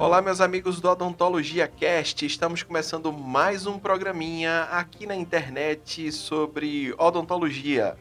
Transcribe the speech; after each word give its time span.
Olá, 0.00 0.22
meus 0.22 0.40
amigos 0.40 0.80
do 0.80 0.88
Odontologia 0.88 1.66
Cast. 1.66 2.24
Estamos 2.24 2.62
começando 2.62 3.12
mais 3.12 3.66
um 3.66 3.80
programinha 3.80 4.62
aqui 4.70 5.06
na 5.06 5.16
internet 5.16 6.12
sobre 6.12 6.94
odontologia. 6.96 7.96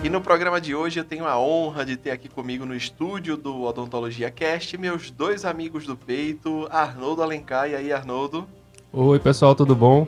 E 0.00 0.08
no 0.08 0.20
programa 0.20 0.60
de 0.60 0.76
hoje 0.76 1.00
eu 1.00 1.04
tenho 1.04 1.26
a 1.26 1.36
honra 1.36 1.84
de 1.84 1.96
ter 1.96 2.12
aqui 2.12 2.28
comigo 2.28 2.64
no 2.64 2.72
estúdio 2.72 3.36
do 3.36 3.64
Odontologia 3.64 4.30
Cast 4.30 4.78
meus 4.78 5.10
dois 5.10 5.44
amigos 5.44 5.84
do 5.84 5.96
peito, 5.96 6.68
Arnoldo 6.70 7.20
Alencar. 7.20 7.68
E 7.68 7.74
aí, 7.74 7.92
Arnoldo? 7.92 8.48
Oi, 8.92 9.18
pessoal, 9.18 9.56
tudo 9.56 9.74
bom? 9.74 10.06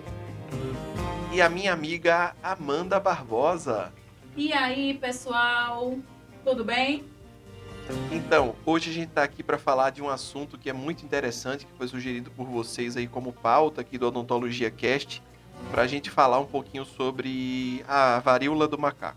E 1.33 1.42
a 1.42 1.48
minha 1.48 1.72
amiga 1.72 2.36
Amanda 2.41 3.00
Barbosa. 3.00 3.92
E 4.36 4.52
aí, 4.52 4.95
pessoal? 4.95 5.98
Tudo 6.50 6.64
bem? 6.64 7.04
Então, 8.10 8.56
hoje 8.66 8.91
a 8.91 8.92
gente 8.92 9.10
está 9.10 9.22
aqui 9.22 9.41
para 9.41 9.56
falar 9.56 9.91
de 9.91 10.02
um 10.02 10.08
assunto 10.08 10.58
que 10.58 10.68
é 10.68 10.72
muito 10.72 11.04
interessante, 11.04 11.64
que 11.64 11.72
foi 11.78 11.86
sugerido 11.86 12.28
por 12.32 12.45
vocês 12.45 12.96
aí 12.96 13.06
como 13.06 13.32
pauta 13.32 13.82
aqui 13.82 13.96
do 13.96 14.08
Odontologia 14.08 14.68
Cast, 14.68 15.22
para 15.70 15.82
a 15.82 15.86
gente 15.86 16.10
falar 16.10 16.41
um 16.41 16.46
pouquinho 16.46 16.84
sobre 16.84 17.84
a 17.86 18.18
varíola 18.18 18.66
do 18.66 18.77
macaco. 18.77 19.16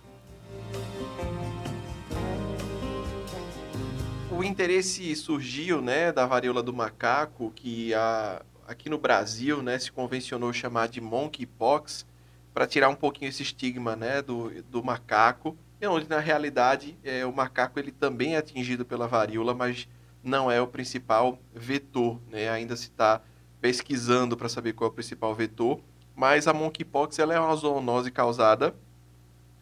O 4.29 4.43
interesse 4.43 5.15
surgiu, 5.15 5.81
né, 5.81 6.11
da 6.11 6.27
varíola 6.27 6.61
do 6.61 6.71
macaco, 6.71 7.52
que 7.55 7.95
a, 7.95 8.43
aqui 8.67 8.91
no 8.91 8.99
Brasil, 8.99 9.63
né, 9.63 9.80
se 9.80 9.91
convencionou 9.91 10.53
chamar 10.53 10.88
de 10.88 11.02
monkeypox, 11.02 12.05
para 12.53 12.67
tirar 12.67 12.89
um 12.89 12.95
pouquinho 12.95 13.30
esse 13.30 13.41
estigma, 13.41 13.95
né, 13.95 14.21
do, 14.21 14.52
do 14.69 14.83
macaco 14.83 15.58
onde 15.88 16.09
na 16.09 16.20
realidade 16.20 16.98
é, 17.03 17.26
o 17.26 17.34
macaco 17.34 17.80
ele 17.80 17.92
também 17.92 18.36
é 18.36 18.38
atingido 18.38 18.86
pela 18.86 19.08
varíola, 19.08 19.53
mas 19.53 19.88
não 20.23 20.50
é 20.50 20.62
o 20.62 20.67
principal 20.67 21.38
vetor, 21.53 22.20
né? 22.30 22.50
Ainda 22.50 22.76
se 22.76 22.84
está 22.86 23.22
pesquisando 23.59 24.38
para 24.38 24.50
saber 24.50 24.73
qual 24.73 24.89
é 24.89 24.92
o 24.92 24.94
principal 24.94 25.34
vetor, 25.34 25.80
mas 26.16 26.48
a 26.48 26.54
monkeypox 26.54 27.20
ela 27.20 27.34
é 27.34 27.39
uma 27.39 27.56
zoonose 27.56 28.11
causada 28.11 28.76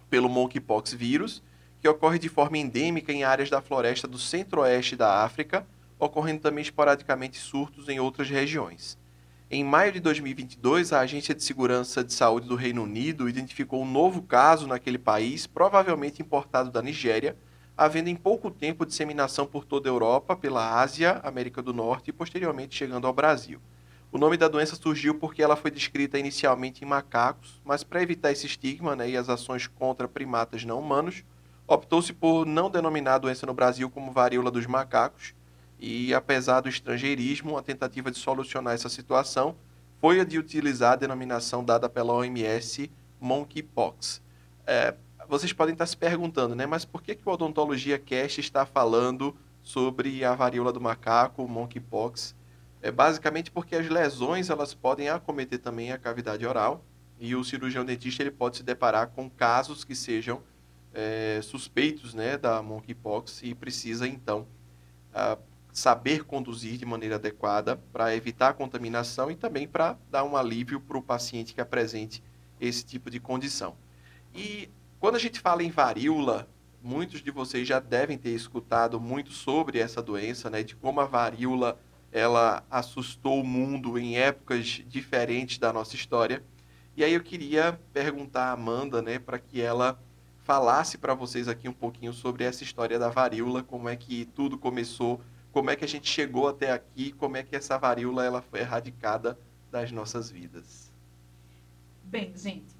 pelo 0.10 0.30
monkeypox 0.30 0.94
vírus, 0.94 1.42
que 1.80 1.88
ocorre 1.88 2.20
de 2.20 2.30
forma 2.30 2.58
endêmica 2.58 3.12
em 3.12 3.24
áreas 3.24 3.50
da 3.50 3.62
floresta 3.62 4.08
do 4.08 4.20
centro-oeste 4.20 4.96
da 4.96 5.24
África, 5.24 5.66
ocorrendo 5.98 6.42
também 6.42 6.62
esporadicamente 6.62 7.38
surtos 7.38 7.88
em 7.90 8.00
outras 8.00 8.30
regiões. 8.30 8.98
Em 9.54 9.66
maio 9.66 9.92
de 9.92 10.00
2022, 10.00 10.94
a 10.94 11.02
Agência 11.02 11.36
de 11.36 11.44
Segurança 11.44 12.02
de 12.06 12.14
Saúde 12.14 12.48
do 12.48 12.56
Reino 12.56 12.84
Unido 12.84 13.28
identificou 13.28 13.82
um 13.82 13.92
novo 13.92 14.22
caso 14.22 14.66
naquele 14.66 14.98
país, 14.98 15.46
provavelmente 15.46 16.22
importado 16.22 16.72
da 16.72 16.82
Nigéria, 16.82 17.36
havendo 17.76 18.08
em 18.08 18.16
pouco 18.16 18.50
tempo 18.50 18.86
disseminação 18.86 19.46
por 19.46 19.66
toda 19.66 19.90
a 19.90 19.92
Europa, 19.92 20.38
pela 20.38 20.80
Ásia, 20.80 21.20
América 21.22 21.62
do 21.62 21.74
Norte 21.74 22.12
e 22.12 22.14
posteriormente 22.14 22.78
chegando 22.78 23.06
ao 23.06 23.12
Brasil. 23.12 23.60
O 24.10 24.18
nome 24.18 24.38
da 24.38 24.48
doença 24.48 24.78
surgiu 24.78 25.16
porque 25.16 25.44
ela 25.44 25.58
foi 25.58 25.70
descrita 25.70 26.18
inicialmente 26.18 26.86
em 26.86 26.88
macacos, 26.88 27.60
mas 27.66 27.84
para 27.84 28.02
evitar 28.02 28.32
esse 28.32 28.46
estigma 28.46 28.96
né, 28.96 29.10
e 29.10 29.18
as 29.18 29.28
ações 29.28 29.68
contra 29.68 30.08
primatas 30.08 30.64
não 30.64 30.80
humanos, 30.80 31.26
optou-se 31.68 32.14
por 32.14 32.46
não 32.46 32.70
denominar 32.70 33.16
a 33.16 33.18
doença 33.18 33.46
no 33.46 33.54
Brasil 33.54 33.90
como 33.90 34.14
varíola 34.14 34.50
dos 34.50 34.66
macacos 34.66 35.34
e 35.82 36.14
apesar 36.14 36.62
do 36.62 36.70
estrangeirismo, 36.70 37.58
a 37.58 37.64
tentativa 37.64 38.12
de 38.12 38.20
solucionar 38.20 38.76
essa 38.76 38.88
situação 38.88 39.56
foi 40.00 40.20
a 40.20 40.24
de 40.24 40.38
utilizar 40.38 40.94
a 40.94 40.96
denominação 40.96 41.66
dada 41.66 41.90
pela 41.90 42.14
OMS 42.14 42.92
monkeypox. 43.20 44.22
É, 44.68 44.94
vocês 45.28 45.52
podem 45.52 45.74
estar 45.74 45.88
se 45.88 45.98
perguntando, 45.98 46.54
né? 46.54 46.68
Mas 46.68 46.86
por 46.86 47.02
que, 47.02 47.16
que 47.16 47.28
o 47.28 47.32
Odontologia 47.32 47.98
Cast 47.98 48.40
está 48.40 48.64
falando 48.64 49.36
sobre 49.64 50.24
a 50.24 50.36
varíola 50.36 50.72
do 50.72 50.80
macaco, 50.80 51.48
monkeypox? 51.48 52.36
É 52.80 52.92
basicamente 52.92 53.50
porque 53.50 53.76
as 53.76 53.90
lesões 53.90 54.52
elas 54.52 54.76
podem 54.76 55.10
acometer 55.10 55.58
também 55.58 55.92
a 55.92 55.98
cavidade 55.98 56.46
oral 56.46 56.86
e 57.20 57.36
o 57.36 57.44
cirurgião 57.44 57.84
dentista 57.84 58.22
ele 58.22 58.32
pode 58.32 58.58
se 58.58 58.64
deparar 58.64 59.08
com 59.08 59.28
casos 59.28 59.84
que 59.84 59.96
sejam 59.96 60.44
é, 60.94 61.40
suspeitos, 61.42 62.14
né, 62.14 62.38
da 62.38 62.62
monkeypox 62.62 63.42
e 63.44 63.56
precisa 63.56 64.08
então 64.08 64.46
saber 65.72 66.26
conduzir 66.26 66.78
de 66.78 66.86
maneira 66.86 67.16
adequada 67.16 67.78
para 67.94 68.16
evitar 68.16 68.50
a 68.50 68.54
contaminação 68.54 69.32
e 69.32 69.36
também 69.36 69.68
para 69.68 69.98
dar 70.10 70.24
um 70.24 70.36
alívio 70.36 70.82
para 70.82 70.98
o 70.98 71.02
paciente 71.02 71.54
que 71.54 71.62
apresente 71.62 72.24
esse 72.60 72.86
tipo 72.86 73.10
de 73.10 73.20
condição. 73.20 73.76
E 74.34 74.70
quando 75.00 75.16
a 75.16 75.20
gente 75.20 75.40
fala 75.40 75.64
em 75.64 75.72
varíola, 75.72 76.48
muitos 76.82 77.22
de 77.22 77.32
vocês 77.32 77.68
já 77.68 77.80
devem 77.80 78.18
ter 78.18 78.32
escutado 78.32 79.00
muito 79.00 79.32
sobre 79.32 79.80
essa 79.80 80.02
doença, 80.02 80.50
né, 80.50 80.64
de 80.64 80.76
como 80.76 81.00
a 81.00 81.06
varíola 81.06 81.80
ela 82.12 82.64
assustou 82.70 83.40
o 83.40 83.46
mundo 83.46 83.98
em 83.98 84.18
épocas 84.18 84.84
diferentes 84.86 85.58
da 85.58 85.72
nossa 85.72 85.96
história. 85.96 86.44
E 86.96 87.04
aí 87.04 87.14
eu 87.14 87.24
queria 87.24 87.80
perguntar 87.94 88.50
a 88.50 88.52
Amanda, 88.52 89.02
né, 89.02 89.18
para 89.18 89.40
que 89.40 89.62
ela 89.62 89.98
falasse 90.44 90.98
para 90.98 91.14
vocês 91.14 91.48
aqui 91.48 91.70
um 91.70 91.74
pouquinho 91.74 92.12
sobre 92.12 92.44
essa 92.44 92.64
história 92.64 93.00
da 93.00 93.10
varíola, 93.10 93.64
como 93.64 93.88
é 93.88 93.96
que 93.96 94.26
tudo 94.26 94.58
começou 94.58 95.22
como 95.52 95.70
é 95.70 95.76
que 95.76 95.86
a 95.86 95.88
gente 95.88 96.10
chegou 96.10 96.48
até 96.48 96.72
aqui, 96.72 97.12
como 97.12 97.38
é 97.38 97.44
que 97.44 97.56
essa 97.56 97.78
varíola 97.78 98.26
ela 98.26 98.42
foi 98.42 98.62
erradicada 98.62 99.38
das 99.72 99.92
nossas 99.92 100.30
vidas. 100.30 100.92
Bem, 102.04 102.34
gente, 102.36 102.76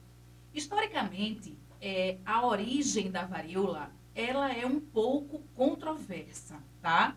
historicamente, 0.54 1.58
é, 1.82 2.18
a 2.26 2.46
origem 2.46 3.10
da 3.10 3.26
varíola 3.26 3.92
ela 4.14 4.52
é 4.52 4.66
um 4.66 4.80
pouco 4.80 5.42
controversa, 5.56 6.58
tá? 6.82 7.16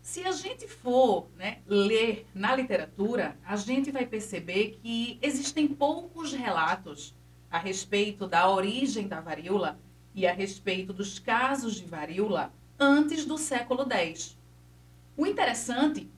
Se 0.00 0.24
a 0.24 0.32
gente 0.32 0.66
for 0.66 1.28
né, 1.36 1.58
ler 1.66 2.26
na 2.34 2.54
literatura, 2.54 3.36
a 3.44 3.56
gente 3.56 3.90
vai 3.90 4.06
perceber 4.06 4.78
que 4.80 5.18
existem 5.20 5.68
poucos 5.68 6.32
relatos 6.32 7.14
a 7.50 7.58
respeito 7.58 8.26
da 8.26 8.48
origem 8.48 9.06
da 9.06 9.20
varíola 9.20 9.78
e 10.14 10.26
a 10.26 10.32
respeito 10.32 10.92
dos 10.92 11.18
casos 11.18 11.74
de 11.74 11.84
varíola 11.84 12.52
antes 12.78 13.26
do 13.26 13.36
século 13.36 13.86
X. 13.92 14.38
O 15.16 15.26
interessante 15.26 16.10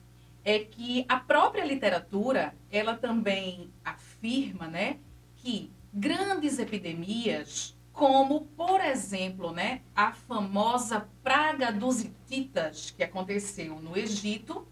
é 0.43 0.59
que 0.59 1.05
a 1.07 1.17
própria 1.17 1.65
literatura, 1.65 2.55
ela 2.71 2.95
também 2.95 3.69
afirma, 3.83 4.67
né, 4.67 4.99
que 5.37 5.71
grandes 5.93 6.59
epidemias, 6.59 7.77
como, 7.91 8.41
por 8.57 8.81
exemplo, 8.81 9.51
né, 9.51 9.81
a 9.95 10.11
famosa 10.13 11.07
praga 11.23 11.71
dos 11.71 12.01
hititas 12.01 12.91
que 12.91 13.03
aconteceu 13.03 13.79
no 13.79 13.97
Egito, 13.97 14.67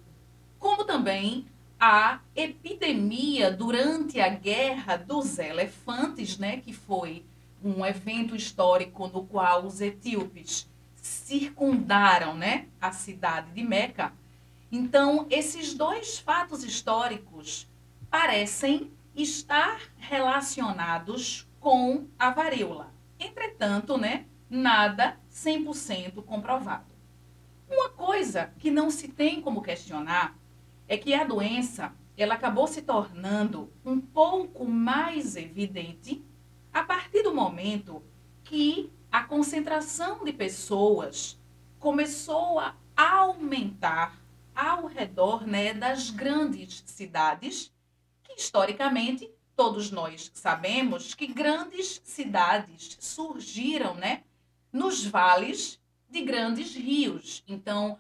como 0.57 0.83
também 0.83 1.45
a 1.79 2.19
epidemia 2.35 3.51
durante 3.51 4.19
a 4.19 4.29
Guerra 4.29 4.97
dos 4.97 5.39
Elefantes, 5.39 6.37
né, 6.37 6.57
que 6.57 6.73
foi 6.73 7.25
um 7.63 7.85
evento 7.85 8.35
histórico 8.35 9.07
no 9.07 9.23
qual 9.25 9.65
os 9.65 9.81
etíopes 9.81 10.69
circundaram, 11.01 12.35
né, 12.35 12.67
a 12.79 12.91
cidade 12.91 13.51
de 13.51 13.63
Meca 13.63 14.13
então, 14.71 15.27
esses 15.29 15.73
dois 15.73 16.17
fatos 16.17 16.63
históricos 16.63 17.67
parecem 18.09 18.89
estar 19.13 19.81
relacionados 19.97 21.45
com 21.59 22.07
a 22.17 22.29
varíola. 22.29 22.93
Entretanto, 23.19 23.97
né, 23.97 24.25
nada 24.49 25.19
100% 25.29 26.23
comprovado. 26.23 26.85
Uma 27.69 27.89
coisa 27.89 28.53
que 28.59 28.71
não 28.71 28.89
se 28.89 29.09
tem 29.09 29.41
como 29.41 29.61
questionar 29.61 30.37
é 30.87 30.97
que 30.97 31.13
a 31.13 31.25
doença 31.25 31.93
ela 32.15 32.35
acabou 32.35 32.67
se 32.67 32.81
tornando 32.81 33.71
um 33.85 33.99
pouco 33.99 34.65
mais 34.65 35.35
evidente 35.35 36.23
a 36.73 36.83
partir 36.83 37.23
do 37.23 37.33
momento 37.33 38.01
que 38.43 38.89
a 39.11 39.23
concentração 39.23 40.23
de 40.23 40.31
pessoas 40.31 41.39
começou 41.79 42.59
a 42.59 42.75
aumentar 42.95 44.21
ao 44.55 44.85
redor 44.85 45.45
né, 45.45 45.73
das 45.73 46.09
grandes 46.09 46.83
cidades, 46.85 47.73
que 48.23 48.33
historicamente 48.33 49.29
todos 49.55 49.91
nós 49.91 50.31
sabemos 50.33 51.13
que 51.13 51.27
grandes 51.27 52.01
cidades 52.03 52.97
surgiram 52.99 53.95
né, 53.95 54.23
nos 54.71 55.03
vales 55.03 55.79
de 56.09 56.21
grandes 56.21 56.75
rios. 56.75 57.43
Então, 57.47 57.97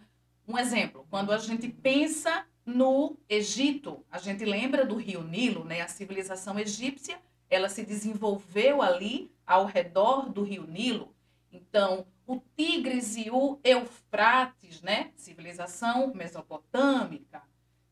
um 0.47 0.57
exemplo, 0.57 1.05
quando 1.09 1.31
a 1.31 1.37
gente 1.37 1.67
pensa 1.67 2.45
no 2.65 3.17
Egito, 3.27 4.05
a 4.11 4.17
gente 4.17 4.45
lembra 4.45 4.85
do 4.85 4.95
rio 4.95 5.23
Nilo, 5.23 5.63
né? 5.63 5.81
A 5.81 5.87
civilização 5.87 6.59
egípcia, 6.59 7.19
ela 7.51 7.67
se 7.67 7.85
desenvolveu 7.85 8.81
ali 8.81 9.29
ao 9.45 9.65
redor 9.65 10.29
do 10.29 10.41
rio 10.41 10.65
Nilo. 10.65 11.13
Então, 11.51 12.07
o 12.25 12.41
Tigres 12.55 13.17
e 13.17 13.29
o 13.29 13.59
Eufrates, 13.61 14.81
né? 14.81 15.11
Civilização 15.17 16.13
mesopotâmica. 16.15 17.43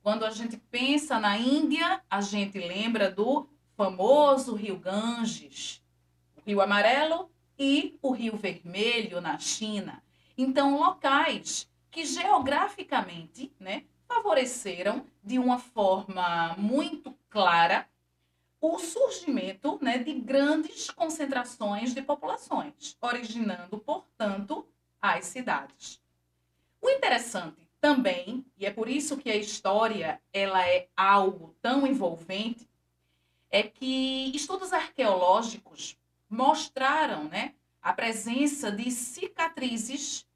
Quando 0.01 0.23
a 0.23 0.29
gente 0.29 0.55
pensa 0.55 1.19
na 1.19 1.37
Índia, 1.37 2.01
a 2.09 2.21
gente 2.21 2.57
lembra 2.57 3.11
do 3.11 3.49
famoso 3.75 4.55
rio 4.55 4.79
Ganges, 4.79 5.83
o 6.37 6.41
Rio 6.47 6.61
Amarelo 6.61 7.29
e 7.57 7.99
o 8.01 8.11
Rio 8.11 8.37
Vermelho 8.37 9.19
na 9.19 9.37
China. 9.37 10.01
Então, 10.37 10.79
locais 10.79 11.69
que 11.91 12.05
geograficamente 12.05 13.51
né, 13.59 13.83
favoreceram 14.07 15.05
de 15.21 15.37
uma 15.37 15.59
forma 15.59 16.55
muito 16.57 17.13
clara 17.29 17.85
o 18.61 18.77
surgimento 18.79 19.79
né, 19.81 19.97
de 19.97 20.13
grandes 20.13 20.89
concentrações 20.89 21.93
de 21.93 22.01
populações, 22.01 22.97
originando, 23.01 23.79
portanto, 23.79 24.67
as 25.01 25.25
cidades. 25.25 26.01
O 26.81 26.89
interessante 26.89 27.69
também, 27.79 28.45
e 28.57 28.65
é 28.65 28.71
por 28.71 28.89
isso 28.89 29.17
que 29.17 29.29
a 29.29 29.35
história 29.35 30.21
ela 30.33 30.67
é 30.67 30.87
algo 30.95 31.55
tão 31.61 31.87
envolvente, 31.87 32.67
é 33.49 33.63
que 33.63 34.31
estudos 34.35 34.73
arqueológicos 34.73 35.97
mostraram 36.29 37.23
né, 37.25 37.55
a 37.81 37.93
presença 37.93 38.71
de 38.71 38.91
cicatrizes 38.91 40.27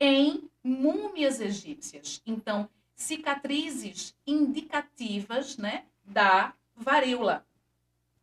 em 0.00 0.50
múmias 0.62 1.40
egípcias. 1.40 2.20
Então, 2.26 2.68
cicatrizes 2.94 4.14
indicativas 4.26 5.56
né, 5.56 5.86
da 6.04 6.52
varíola. 6.76 7.46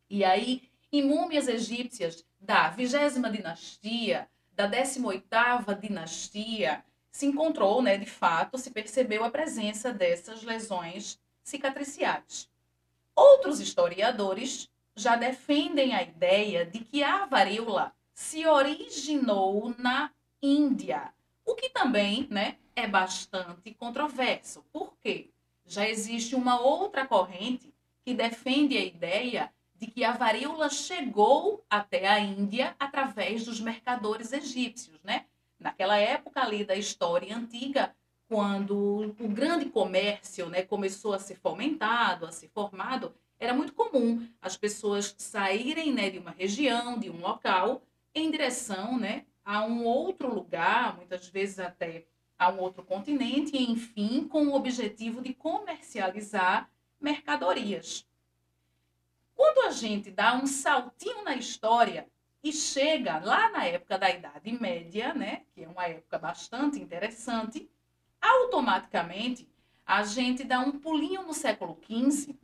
E 0.09 0.23
aí, 0.23 0.69
em 0.91 1.03
múmias 1.03 1.47
egípcias 1.47 2.25
da 2.39 2.69
vigésima 2.69 3.29
dinastia, 3.29 4.29
da 4.53 4.69
18ª 4.69 5.77
dinastia, 5.79 6.83
se 7.11 7.25
encontrou, 7.25 7.81
né, 7.81 7.97
de 7.97 8.05
fato, 8.05 8.57
se 8.57 8.71
percebeu 8.71 9.23
a 9.23 9.29
presença 9.29 9.91
dessas 9.91 10.43
lesões 10.43 11.19
cicatriciais. 11.43 12.49
Outros 13.15 13.59
historiadores 13.59 14.69
já 14.95 15.15
defendem 15.15 15.93
a 15.93 16.03
ideia 16.03 16.65
de 16.65 16.79
que 16.79 17.03
a 17.03 17.25
varíola 17.25 17.93
se 18.13 18.45
originou 18.45 19.73
na 19.77 20.11
Índia, 20.41 21.13
o 21.43 21.55
que 21.55 21.69
também 21.69 22.27
né, 22.29 22.57
é 22.75 22.87
bastante 22.87 23.73
controverso. 23.73 24.63
Por 24.71 24.95
quê? 25.01 25.29
Já 25.65 25.87
existe 25.87 26.35
uma 26.35 26.59
outra 26.59 27.05
corrente 27.05 27.73
que 28.03 28.13
defende 28.13 28.77
a 28.77 28.83
ideia 28.83 29.51
de 29.77 29.87
que 29.87 30.03
a 30.03 30.13
varíola 30.13 30.69
chegou 30.69 31.63
até 31.69 32.07
a 32.07 32.19
Índia 32.19 32.75
através 32.79 33.45
dos 33.45 33.59
mercadores 33.59 34.31
egípcios, 34.31 34.99
né? 35.03 35.25
Naquela 35.59 35.97
época 35.97 36.41
ali 36.41 36.63
da 36.63 36.75
história 36.75 37.35
antiga, 37.35 37.95
quando 38.27 39.15
o 39.19 39.27
grande 39.27 39.65
comércio 39.65 40.49
né, 40.49 40.63
começou 40.63 41.13
a 41.13 41.19
ser 41.19 41.35
fomentado, 41.35 42.25
a 42.25 42.31
ser 42.31 42.49
formado, 42.49 43.13
era 43.39 43.53
muito 43.53 43.73
comum 43.73 44.27
as 44.41 44.57
pessoas 44.57 45.13
saírem 45.17 45.93
né, 45.93 46.09
de 46.09 46.19
uma 46.19 46.31
região, 46.31 46.97
de 46.97 47.09
um 47.09 47.19
local, 47.19 47.83
em 48.13 48.31
direção 48.31 48.97
né, 48.97 49.25
a 49.43 49.63
um 49.65 49.83
outro 49.83 50.33
lugar, 50.33 50.95
muitas 50.95 51.27
vezes 51.27 51.59
até 51.59 52.05
a 52.37 52.49
um 52.49 52.59
outro 52.59 52.83
continente, 52.83 53.57
enfim, 53.57 54.27
com 54.27 54.47
o 54.47 54.55
objetivo 54.55 55.21
de 55.21 55.33
comercializar 55.33 56.69
mercadorias. 56.99 58.05
Quando 59.35 59.67
a 59.67 59.71
gente 59.71 60.09
dá 60.09 60.33
um 60.33 60.47
saltinho 60.47 61.23
na 61.23 61.35
história 61.35 62.07
e 62.41 62.53
chega 62.53 63.19
lá 63.19 63.49
na 63.49 63.65
época 63.65 63.97
da 63.97 64.09
Idade 64.09 64.51
Média, 64.53 65.13
né, 65.13 65.43
que 65.53 65.63
é 65.63 65.67
uma 65.67 65.85
época 65.85 66.17
bastante 66.17 66.79
interessante, 66.79 67.69
automaticamente 68.21 69.47
a 69.85 70.03
gente 70.03 70.43
dá 70.43 70.59
um 70.59 70.79
pulinho 70.79 71.23
no 71.23 71.33
século 71.33 71.77
XV 71.83 72.35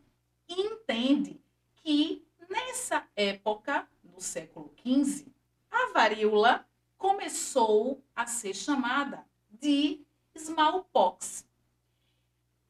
e 0.47 0.61
entende 0.61 1.41
que 1.75 2.23
nessa 2.49 3.07
época, 3.15 3.87
no 4.03 4.19
século 4.19 4.73
XV, 4.83 5.25
a 5.71 5.93
varíola 5.93 6.67
começou 6.97 8.03
a 8.15 8.27
ser 8.27 8.53
chamada 8.53 9.25
de 9.49 10.01
smallpox. 10.35 11.47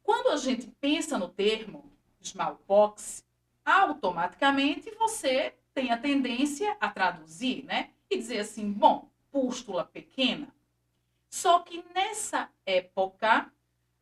Quando 0.04 0.30
a 0.30 0.38
gente 0.38 0.68
pensa 0.80 1.18
no 1.18 1.28
termo 1.28 1.92
smallpox, 2.22 3.26
automaticamente 3.66 4.92
você 4.96 5.56
tem 5.74 5.92
a 5.92 5.98
tendência 5.98 6.76
a 6.80 6.90
traduzir, 6.90 7.64
né? 7.64 7.92
E 8.10 8.18
dizer 8.18 8.40
assim, 8.40 8.72
bom, 8.72 9.10
pústula 9.32 9.86
pequena. 9.86 10.54
Só 11.30 11.60
que 11.60 11.84
nessa 11.96 12.50
época, 12.66 13.52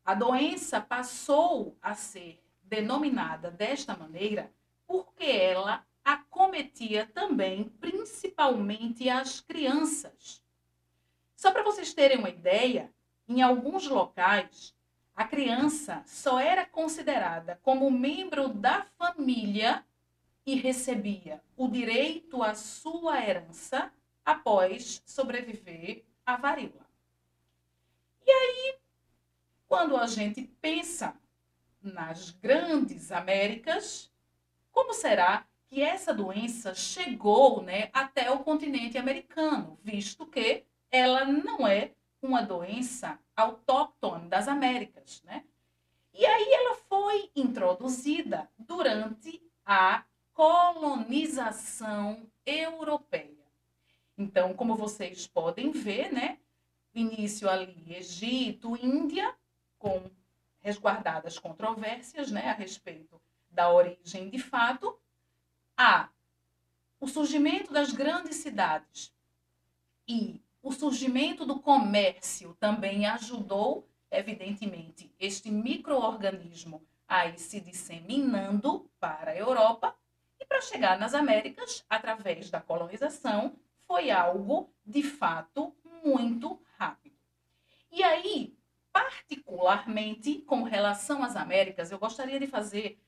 a 0.03 0.13
doença 0.15 0.81
passou 0.81 1.77
a 1.81 1.93
ser 1.93 2.43
denominada 2.63 3.51
desta 3.51 3.95
maneira 3.95 4.51
porque 4.87 5.25
ela 5.25 5.85
acometia 6.03 7.05
também, 7.13 7.65
principalmente, 7.79 9.07
as 9.07 9.39
crianças. 9.39 10.41
Só 11.35 11.51
para 11.51 11.63
vocês 11.63 11.93
terem 11.93 12.17
uma 12.17 12.29
ideia, 12.29 12.91
em 13.27 13.43
alguns 13.43 13.87
locais, 13.87 14.75
a 15.19 15.25
criança 15.25 16.01
só 16.05 16.39
era 16.39 16.65
considerada 16.65 17.59
como 17.61 17.91
membro 17.91 18.47
da 18.47 18.85
família 18.97 19.85
e 20.45 20.55
recebia 20.55 21.43
o 21.57 21.67
direito 21.67 22.41
à 22.41 22.55
sua 22.55 23.21
herança 23.21 23.91
após 24.23 25.03
sobreviver 25.05 26.05
à 26.25 26.37
varíola. 26.37 26.87
E 28.25 28.31
aí, 28.31 28.77
quando 29.67 29.97
a 29.97 30.07
gente 30.07 30.43
pensa 30.61 31.13
nas 31.83 32.29
grandes 32.29 33.11
Américas, 33.11 34.09
como 34.71 34.93
será 34.93 35.45
que 35.67 35.81
essa 35.81 36.13
doença 36.13 36.73
chegou 36.73 37.61
né, 37.61 37.89
até 37.91 38.31
o 38.31 38.39
continente 38.39 38.97
americano, 38.97 39.77
visto 39.83 40.25
que 40.25 40.63
ela 40.89 41.25
não 41.25 41.67
é 41.67 41.91
uma 42.21 42.41
doença 42.41 43.19
autóctone 43.41 44.27
das 44.27 44.47
Américas, 44.47 45.21
né? 45.23 45.43
E 46.13 46.25
aí 46.25 46.53
ela 46.53 46.75
foi 46.75 47.31
introduzida 47.35 48.49
durante 48.57 49.41
a 49.65 50.03
colonização 50.33 52.29
europeia. 52.45 53.45
Então, 54.17 54.53
como 54.53 54.75
vocês 54.75 55.27
podem 55.27 55.71
ver, 55.71 56.11
né? 56.11 56.39
Início 56.93 57.49
ali 57.49 57.95
Egito, 57.95 58.75
Índia, 58.75 59.33
com 59.77 60.09
resguardadas 60.59 61.39
controvérsias, 61.39 62.31
né, 62.31 62.49
a 62.49 62.53
respeito 62.53 63.21
da 63.49 63.71
origem 63.71 64.29
de 64.29 64.39
fato, 64.39 64.99
há 65.77 66.09
o 66.99 67.07
surgimento 67.07 67.71
das 67.71 67.91
grandes 67.93 68.37
cidades 68.37 69.13
e 70.07 70.41
o 70.61 70.71
surgimento 70.71 71.45
do 71.45 71.59
comércio 71.59 72.55
também 72.59 73.05
ajudou, 73.05 73.87
evidentemente, 74.11 75.13
este 75.19 75.49
microorganismo 75.49 76.85
a 77.07 77.25
ir 77.25 77.39
se 77.39 77.59
disseminando 77.59 78.89
para 78.99 79.31
a 79.31 79.35
Europa 79.35 79.95
e 80.39 80.45
para 80.45 80.61
chegar 80.61 80.99
nas 80.99 81.13
Américas 81.13 81.83
através 81.89 82.49
da 82.49 82.61
colonização 82.61 83.55
foi 83.79 84.11
algo 84.11 84.69
de 84.85 85.01
fato 85.01 85.73
muito 86.03 86.61
rápido. 86.77 87.15
E 87.91 88.03
aí, 88.03 88.55
particularmente 88.91 90.39
com 90.41 90.63
relação 90.63 91.23
às 91.23 91.35
Américas, 91.35 91.91
eu 91.91 91.97
gostaria 91.97 92.39
de 92.39 92.47
fazer 92.47 92.99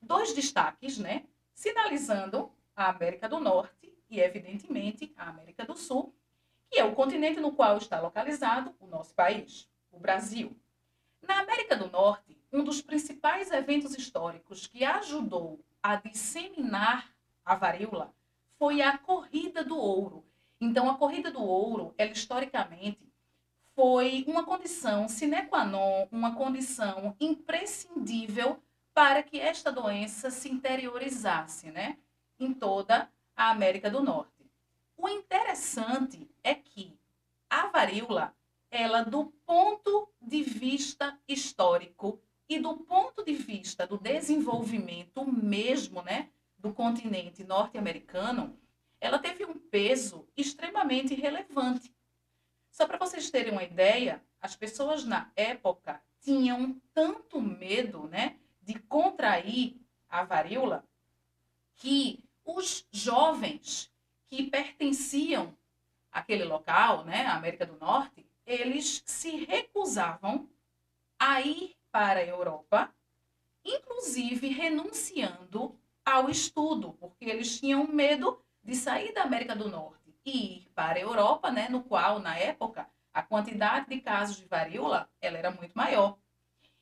dois 0.00 0.32
destaques, 0.32 0.98
né? 0.98 1.24
Sinalizando 1.52 2.52
a 2.76 2.90
América 2.90 3.28
do 3.28 3.40
Norte 3.40 3.92
e, 4.08 4.20
evidentemente, 4.20 5.12
a 5.16 5.28
América 5.28 5.64
do 5.64 5.76
Sul, 5.76 6.14
que 6.70 6.78
é 6.78 6.84
o 6.84 6.94
continente 6.94 7.40
no 7.40 7.52
qual 7.52 7.78
está 7.78 8.00
localizado 8.00 8.74
o 8.78 8.86
nosso 8.86 9.14
país, 9.14 9.68
o 9.90 9.98
Brasil. 9.98 10.56
Na 11.22 11.40
América 11.40 11.76
do 11.76 11.90
Norte, 11.90 12.38
um 12.52 12.62
dos 12.62 12.80
principais 12.80 13.50
eventos 13.50 13.96
históricos 13.96 14.66
que 14.66 14.84
ajudou 14.84 15.64
a 15.82 15.96
disseminar 15.96 17.10
a 17.44 17.54
varíola 17.54 18.14
foi 18.58 18.82
a 18.82 18.98
Corrida 18.98 19.64
do 19.64 19.76
Ouro. 19.76 20.24
Então, 20.60 20.90
a 20.90 20.96
Corrida 20.96 21.30
do 21.30 21.42
Ouro, 21.42 21.94
ela 21.96 22.10
historicamente 22.10 23.08
foi 23.74 24.24
uma 24.26 24.44
condição 24.44 25.08
sine 25.08 25.42
qua 25.46 25.64
non, 25.64 26.08
uma 26.10 26.34
condição 26.34 27.14
imprescindível 27.20 28.60
para 28.92 29.22
que 29.22 29.38
esta 29.38 29.70
doença 29.70 30.30
se 30.30 30.50
interiorizasse 30.50 31.70
né, 31.70 31.96
em 32.40 32.52
toda 32.52 33.08
a 33.36 33.50
América 33.50 33.88
do 33.88 34.02
Norte. 34.02 34.37
O 34.98 35.08
interessante 35.08 36.28
é 36.42 36.56
que 36.56 36.98
a 37.48 37.68
varíola, 37.68 38.36
ela 38.68 39.02
do 39.04 39.26
ponto 39.46 40.12
de 40.20 40.42
vista 40.42 41.16
histórico 41.28 42.20
e 42.48 42.58
do 42.58 42.78
ponto 42.78 43.24
de 43.24 43.32
vista 43.32 43.86
do 43.86 43.96
desenvolvimento 43.96 45.24
mesmo, 45.24 46.02
né, 46.02 46.30
do 46.58 46.72
continente 46.72 47.44
norte-americano, 47.44 48.58
ela 49.00 49.20
teve 49.20 49.44
um 49.44 49.54
peso 49.56 50.28
extremamente 50.36 51.14
relevante. 51.14 51.94
Só 52.68 52.84
para 52.84 52.98
vocês 52.98 53.30
terem 53.30 53.52
uma 53.52 53.62
ideia, 53.62 54.20
as 54.40 54.56
pessoas 54.56 55.04
na 55.04 55.30
época 55.36 56.02
tinham 56.20 56.76
tanto 56.92 57.40
medo, 57.40 58.08
né, 58.08 58.36
de 58.60 58.74
contrair 58.80 59.80
a 60.08 60.24
varíola 60.24 60.84
que 61.76 62.24
os 62.44 62.84
jovens 62.90 63.92
que 64.28 64.44
pertenciam 64.44 65.56
àquele 66.12 66.44
local, 66.44 67.04
né, 67.04 67.26
à 67.26 67.34
América 67.34 67.66
do 67.66 67.78
Norte, 67.78 68.26
eles 68.46 69.02
se 69.04 69.44
recusavam 69.44 70.48
a 71.18 71.40
ir 71.40 71.76
para 71.90 72.20
a 72.20 72.26
Europa, 72.26 72.94
inclusive 73.64 74.48
renunciando 74.48 75.78
ao 76.04 76.30
estudo, 76.30 76.94
porque 76.94 77.24
eles 77.26 77.58
tinham 77.58 77.86
medo 77.86 78.42
de 78.62 78.74
sair 78.74 79.12
da 79.12 79.22
América 79.22 79.54
do 79.54 79.68
Norte 79.68 80.14
e 80.24 80.58
ir 80.58 80.70
para 80.74 80.98
a 80.98 81.02
Europa, 81.02 81.50
né, 81.50 81.68
no 81.68 81.82
qual, 81.82 82.18
na 82.18 82.38
época, 82.38 82.88
a 83.12 83.22
quantidade 83.22 83.88
de 83.88 84.00
casos 84.00 84.36
de 84.36 84.46
varíola 84.46 85.10
ela 85.20 85.38
era 85.38 85.50
muito 85.50 85.74
maior. 85.74 86.18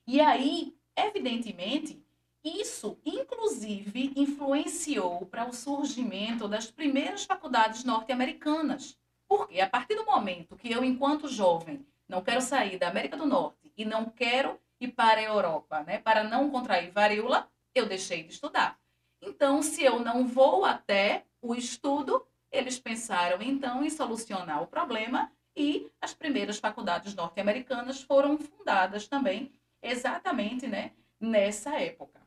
E 0.07 0.21
aí, 0.21 0.77
evidentemente, 0.95 2.06
isso, 2.47 2.97
inclusive, 3.05 4.13
influenciou 4.15 5.27
para 5.27 5.49
o 5.49 5.53
surgimento 5.53 6.47
das 6.47 6.71
primeiras 6.71 7.25
faculdades 7.25 7.83
norte-americanas. 7.83 8.97
Porque 9.29 9.61
a 9.61 9.69
partir 9.69 9.97
do 9.97 10.07
momento 10.07 10.55
que 10.55 10.71
eu, 10.71 10.85
enquanto 10.85 11.29
jovem, 11.29 11.85
não 12.09 12.23
quero 12.23 12.41
sair 12.41 12.79
da 12.79 12.89
América 12.89 13.17
do 13.17 13.27
Norte 13.27 13.73
e 13.77 13.85
não 13.85 14.05
quero 14.05 14.61
ir 14.81 14.89
para 14.89 15.19
a 15.19 15.25
Europa, 15.25 15.83
né, 15.83 15.99
para 15.99 16.23
não 16.23 16.49
contrair 16.49 16.93
varíola, 16.93 17.51
eu 17.75 17.87
deixei 17.87 18.23
de 18.23 18.33
estudar. 18.33 18.79
Então, 19.21 19.61
se 19.61 19.83
eu 19.83 19.99
não 19.99 20.27
vou 20.27 20.65
até 20.65 21.25
o 21.43 21.55
estudo, 21.55 22.25
eles 22.53 22.79
pensaram 22.79 23.43
então 23.43 23.85
em 23.85 23.91
solucionar 23.91 24.63
o 24.63 24.67
problema 24.69 25.33
e 25.57 25.91
as 26.01 26.15
primeiras 26.15 26.59
faculdades 26.59 27.15
norte-americanas 27.15 28.03
foram 28.03 28.39
fundadas 28.39 29.09
também 29.09 29.53
exatamente 29.83 30.67
né, 30.67 30.93
nessa 31.19 31.81
época. 31.81 32.26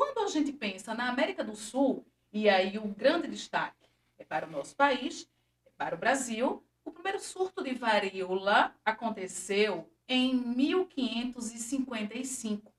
Quando 0.00 0.20
a 0.20 0.28
gente 0.28 0.50
pensa 0.50 0.94
na 0.94 1.10
América 1.10 1.44
do 1.44 1.54
Sul, 1.54 2.06
e 2.32 2.48
aí 2.48 2.78
o 2.78 2.88
grande 2.88 3.28
destaque 3.28 3.86
é 4.16 4.24
para 4.24 4.46
o 4.46 4.50
nosso 4.50 4.74
país, 4.74 5.28
é 5.66 5.70
para 5.76 5.94
o 5.94 5.98
Brasil, 5.98 6.64
o 6.82 6.90
primeiro 6.90 7.20
surto 7.20 7.62
de 7.62 7.74
varíola 7.74 8.74
aconteceu 8.82 9.92
em 10.08 10.34
1555, 10.34 12.72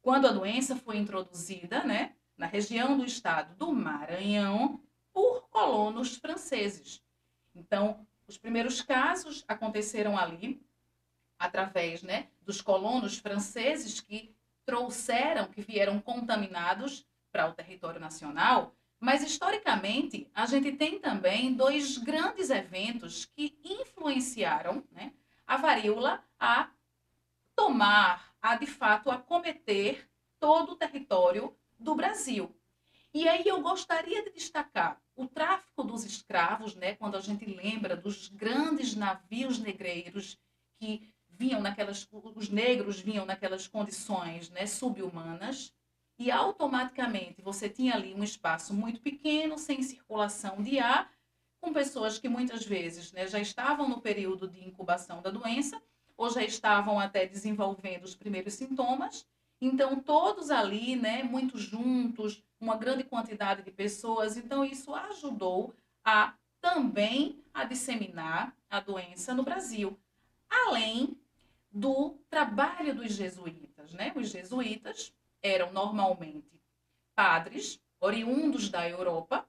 quando 0.00 0.28
a 0.28 0.32
doença 0.32 0.76
foi 0.76 0.96
introduzida 0.96 1.82
né, 1.82 2.14
na 2.36 2.46
região 2.46 2.96
do 2.96 3.04
estado 3.04 3.56
do 3.56 3.72
Maranhão 3.72 4.80
por 5.12 5.48
colonos 5.48 6.18
franceses. 6.18 7.02
Então, 7.52 8.06
os 8.28 8.38
primeiros 8.38 8.80
casos 8.80 9.44
aconteceram 9.48 10.16
ali 10.16 10.64
através 11.36 12.04
né, 12.04 12.28
dos 12.42 12.60
colonos 12.60 13.18
franceses 13.18 14.00
que 14.00 14.32
trouxeram, 14.64 15.46
que 15.48 15.60
vieram 15.60 16.00
contaminados 16.00 17.06
para 17.30 17.48
o 17.48 17.52
território 17.52 18.00
nacional. 18.00 18.74
Mas, 19.00 19.22
historicamente, 19.22 20.30
a 20.34 20.46
gente 20.46 20.72
tem 20.72 20.98
também 20.98 21.52
dois 21.52 21.98
grandes 21.98 22.48
eventos 22.50 23.26
que 23.26 23.58
influenciaram 23.62 24.82
né, 24.90 25.12
a 25.46 25.56
varíola 25.56 26.24
a 26.38 26.70
tomar, 27.54 28.34
a 28.40 28.56
de 28.56 28.66
fato 28.66 29.10
acometer 29.10 30.08
todo 30.40 30.72
o 30.72 30.76
território 30.76 31.54
do 31.78 31.94
Brasil. 31.94 32.54
E 33.12 33.28
aí 33.28 33.44
eu 33.46 33.60
gostaria 33.60 34.24
de 34.24 34.30
destacar 34.30 35.00
o 35.14 35.26
tráfico 35.26 35.84
dos 35.84 36.04
escravos, 36.04 36.74
né, 36.74 36.96
quando 36.96 37.16
a 37.16 37.20
gente 37.20 37.44
lembra 37.44 37.96
dos 37.96 38.28
grandes 38.28 38.96
navios 38.96 39.58
negreiros 39.58 40.38
que 40.78 41.13
vinham 41.38 41.60
naquelas 41.60 42.08
os 42.12 42.48
negros 42.48 43.00
vinham 43.00 43.24
naquelas 43.24 43.66
condições, 43.66 44.50
né, 44.50 44.66
subhumanas, 44.66 45.72
e 46.18 46.30
automaticamente 46.30 47.42
você 47.42 47.68
tinha 47.68 47.94
ali 47.94 48.14
um 48.14 48.22
espaço 48.22 48.72
muito 48.72 49.00
pequeno, 49.00 49.58
sem 49.58 49.82
circulação 49.82 50.62
de 50.62 50.78
ar, 50.78 51.10
com 51.60 51.72
pessoas 51.72 52.18
que 52.18 52.28
muitas 52.28 52.64
vezes 52.64 53.10
né, 53.12 53.26
já 53.26 53.40
estavam 53.40 53.88
no 53.88 54.00
período 54.00 54.46
de 54.46 54.64
incubação 54.66 55.20
da 55.22 55.30
doença, 55.30 55.80
ou 56.16 56.30
já 56.30 56.44
estavam 56.44 57.00
até 57.00 57.26
desenvolvendo 57.26 58.04
os 58.04 58.14
primeiros 58.14 58.54
sintomas, 58.54 59.26
então, 59.60 59.98
todos 59.98 60.50
ali, 60.50 60.94
né, 60.94 61.22
muito 61.22 61.58
juntos, 61.58 62.42
uma 62.60 62.76
grande 62.76 63.02
quantidade 63.02 63.62
de 63.62 63.70
pessoas. 63.70 64.36
Então, 64.36 64.62
isso 64.62 64.94
ajudou 64.94 65.74
a 66.04 66.34
também 66.60 67.42
a 67.52 67.64
disseminar 67.64 68.54
a 68.68 68.80
doença 68.80 69.32
no 69.34 69.42
Brasil. 69.42 69.98
Além 70.50 71.16
do 71.74 72.16
trabalho 72.30 72.94
dos 72.94 73.12
jesuítas, 73.12 73.92
né? 73.92 74.12
Os 74.14 74.30
jesuítas 74.30 75.12
eram 75.42 75.72
normalmente 75.72 76.62
padres 77.16 77.80
oriundos 77.98 78.68
da 78.68 78.88
Europa, 78.88 79.44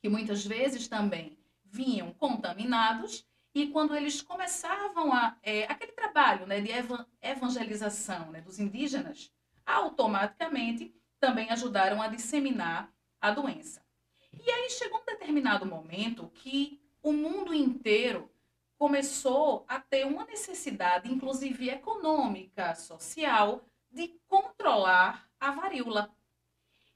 que 0.00 0.08
muitas 0.08 0.46
vezes 0.46 0.86
também 0.86 1.36
vinham 1.64 2.12
contaminados 2.12 3.26
e 3.52 3.66
quando 3.66 3.96
eles 3.96 4.22
começavam 4.22 5.12
a, 5.12 5.36
é, 5.42 5.64
aquele 5.64 5.90
trabalho 5.90 6.46
né, 6.46 6.60
de 6.60 6.70
evangelização 7.20 8.30
né, 8.30 8.40
dos 8.40 8.60
indígenas, 8.60 9.32
automaticamente 9.66 10.94
também 11.18 11.50
ajudaram 11.50 12.00
a 12.00 12.06
disseminar 12.06 12.92
a 13.20 13.32
doença. 13.32 13.84
E 14.32 14.50
aí 14.50 14.70
chegou 14.70 15.00
um 15.00 15.04
determinado 15.04 15.66
momento 15.66 16.30
que 16.30 16.80
o 17.02 17.12
mundo 17.12 17.52
inteiro 17.52 18.30
começou 18.80 19.66
a 19.68 19.78
ter 19.78 20.06
uma 20.06 20.24
necessidade, 20.24 21.12
inclusive 21.12 21.68
econômica, 21.68 22.74
social, 22.74 23.62
de 23.90 24.08
controlar 24.26 25.28
a 25.38 25.50
varíola. 25.50 26.10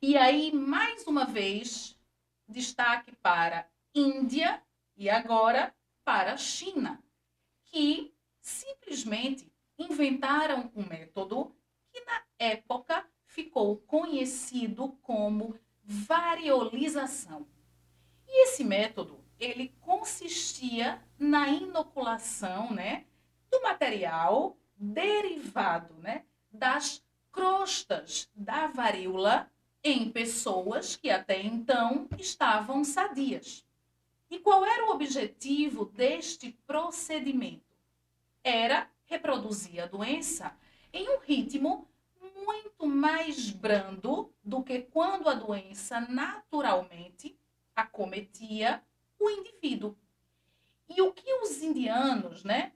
E 0.00 0.16
aí, 0.16 0.50
mais 0.50 1.06
uma 1.06 1.26
vez, 1.26 1.94
destaque 2.48 3.14
para 3.16 3.68
Índia 3.94 4.62
e 4.96 5.10
agora 5.10 5.74
para 6.02 6.38
China, 6.38 7.04
que 7.64 8.14
simplesmente 8.40 9.52
inventaram 9.78 10.72
um 10.74 10.88
método 10.88 11.54
que 11.92 12.02
na 12.06 12.22
época 12.38 13.06
ficou 13.26 13.76
conhecido 13.76 14.88
como 15.02 15.54
variolização. 15.82 17.46
E 18.26 18.44
esse 18.44 18.64
método, 18.64 19.23
ele 19.38 19.74
consistia 19.80 21.02
na 21.18 21.48
inoculação, 21.48 22.70
né, 22.72 23.04
do 23.50 23.62
material 23.62 24.56
derivado, 24.76 25.94
né, 25.94 26.24
das 26.50 27.04
crostas 27.30 28.30
da 28.34 28.68
varíola 28.68 29.50
em 29.82 30.10
pessoas 30.10 30.96
que 30.96 31.10
até 31.10 31.42
então 31.42 32.08
estavam 32.18 32.84
sadias. 32.84 33.66
E 34.30 34.38
qual 34.38 34.64
era 34.64 34.86
o 34.86 34.90
objetivo 34.90 35.84
deste 35.84 36.52
procedimento? 36.66 37.62
Era 38.42 38.88
reproduzir 39.04 39.82
a 39.82 39.86
doença 39.86 40.56
em 40.92 41.08
um 41.08 41.18
ritmo 41.18 41.88
muito 42.44 42.86
mais 42.86 43.50
brando 43.50 44.32
do 44.42 44.62
que 44.62 44.80
quando 44.80 45.28
a 45.28 45.34
doença 45.34 46.00
naturalmente 46.00 47.38
acometia 47.74 48.82
o 49.24 49.30
indivíduo. 49.30 49.96
E 50.88 51.00
o 51.00 51.12
que 51.12 51.32
os 51.42 51.62
indianos, 51.62 52.44
né, 52.44 52.72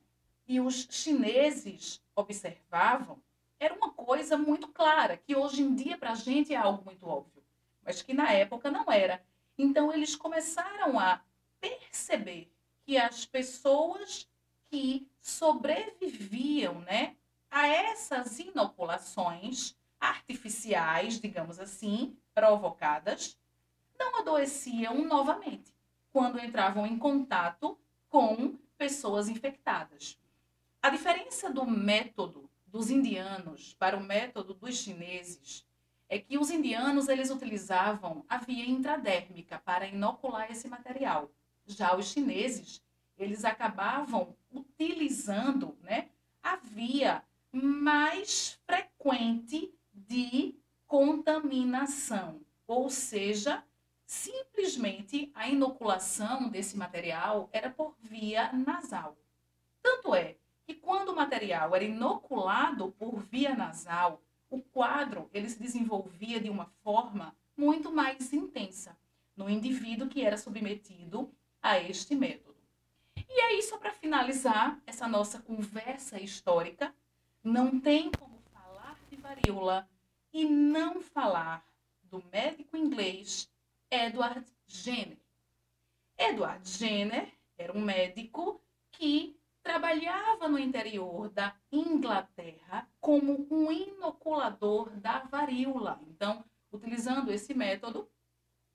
e 0.46 0.60
os 0.60 0.88
chineses 0.90 2.02
observavam 2.16 3.22
era 3.60 3.74
uma 3.74 3.92
coisa 3.92 4.36
muito 4.36 4.68
clara, 4.68 5.16
que 5.16 5.36
hoje 5.36 5.62
em 5.62 5.74
dia 5.74 5.98
para 5.98 6.12
a 6.12 6.14
gente 6.14 6.54
é 6.54 6.56
algo 6.56 6.84
muito 6.84 7.06
óbvio, 7.06 7.44
mas 7.82 8.00
que 8.02 8.14
na 8.14 8.32
época 8.32 8.70
não 8.70 8.90
era. 8.90 9.22
Então 9.58 9.92
eles 9.92 10.16
começaram 10.16 10.98
a 10.98 11.20
perceber 11.60 12.50
que 12.84 12.96
as 12.96 13.26
pessoas 13.26 14.28
que 14.70 15.06
sobreviviam, 15.20 16.80
né, 16.80 17.16
a 17.50 17.66
essas 17.66 18.38
inoculações 18.38 19.76
artificiais, 20.00 21.20
digamos 21.20 21.58
assim, 21.58 22.16
provocadas, 22.32 23.36
não 23.98 24.20
adoeciam 24.20 25.04
novamente 25.04 25.77
quando 26.18 26.40
entravam 26.40 26.84
em 26.84 26.98
contato 26.98 27.78
com 28.08 28.58
pessoas 28.76 29.28
infectadas. 29.28 30.18
A 30.82 30.90
diferença 30.90 31.48
do 31.48 31.64
método 31.64 32.50
dos 32.66 32.90
indianos 32.90 33.76
para 33.78 33.96
o 33.96 34.02
método 34.02 34.52
dos 34.52 34.78
chineses 34.78 35.64
é 36.08 36.18
que 36.18 36.36
os 36.36 36.50
indianos 36.50 37.08
eles 37.08 37.30
utilizavam 37.30 38.24
a 38.28 38.36
via 38.36 38.68
intradérmica 38.68 39.60
para 39.60 39.86
inocular 39.86 40.50
esse 40.50 40.66
material. 40.66 41.30
Já 41.64 41.94
os 41.96 42.06
chineses, 42.06 42.82
eles 43.16 43.44
acabavam 43.44 44.34
utilizando 44.50 45.78
né, 45.82 46.08
a 46.42 46.56
via 46.56 47.22
mais 47.52 48.58
frequente 48.66 49.72
de 49.94 50.56
contaminação, 50.84 52.40
ou 52.66 52.90
seja, 52.90 53.62
simplesmente 54.08 55.30
a 55.34 55.50
inoculação 55.50 56.48
desse 56.48 56.78
material 56.78 57.50
era 57.52 57.68
por 57.68 57.94
via 58.00 58.50
nasal. 58.54 59.14
Tanto 59.82 60.14
é 60.14 60.36
que 60.66 60.72
quando 60.72 61.10
o 61.10 61.14
material 61.14 61.76
era 61.76 61.84
inoculado 61.84 62.90
por 62.92 63.20
via 63.20 63.54
nasal, 63.54 64.22
o 64.48 64.62
quadro 64.62 65.28
ele 65.34 65.46
se 65.50 65.60
desenvolvia 65.60 66.40
de 66.40 66.48
uma 66.48 66.64
forma 66.82 67.36
muito 67.54 67.92
mais 67.92 68.32
intensa 68.32 68.96
no 69.36 69.50
indivíduo 69.50 70.08
que 70.08 70.24
era 70.24 70.38
submetido 70.38 71.30
a 71.60 71.78
este 71.78 72.14
método. 72.14 72.56
E 73.28 73.40
aí, 73.42 73.62
só 73.62 73.76
para 73.76 73.92
finalizar 73.92 74.80
essa 74.86 75.06
nossa 75.06 75.38
conversa 75.38 76.18
histórica, 76.18 76.94
não 77.44 77.78
tem 77.78 78.10
como 78.12 78.38
falar 78.54 78.98
de 79.10 79.16
varíola 79.16 79.86
e 80.32 80.46
não 80.46 81.02
falar 81.02 81.62
do 82.04 82.24
médico 82.32 82.74
inglês 82.74 83.50
Edward 83.90 84.44
Jenner. 84.66 85.18
Edward 86.18 86.68
Jenner 86.68 87.32
era 87.56 87.72
um 87.72 87.80
médico 87.80 88.60
que 88.90 89.38
trabalhava 89.62 90.48
no 90.48 90.58
interior 90.58 91.30
da 91.30 91.56
Inglaterra 91.72 92.88
como 93.00 93.46
um 93.50 93.72
inoculador 93.72 94.90
da 95.00 95.20
varíola. 95.20 96.00
Então, 96.08 96.44
utilizando 96.70 97.32
esse 97.32 97.54
método 97.54 98.10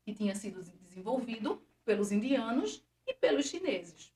que 0.03 0.13
tinha 0.13 0.34
sido 0.36 0.63
desenvolvido 0.82 1.63
pelos 1.86 2.12
indianos 2.12 2.84
e 3.05 3.13
pelos 3.13 3.46
chineses. 3.46 4.13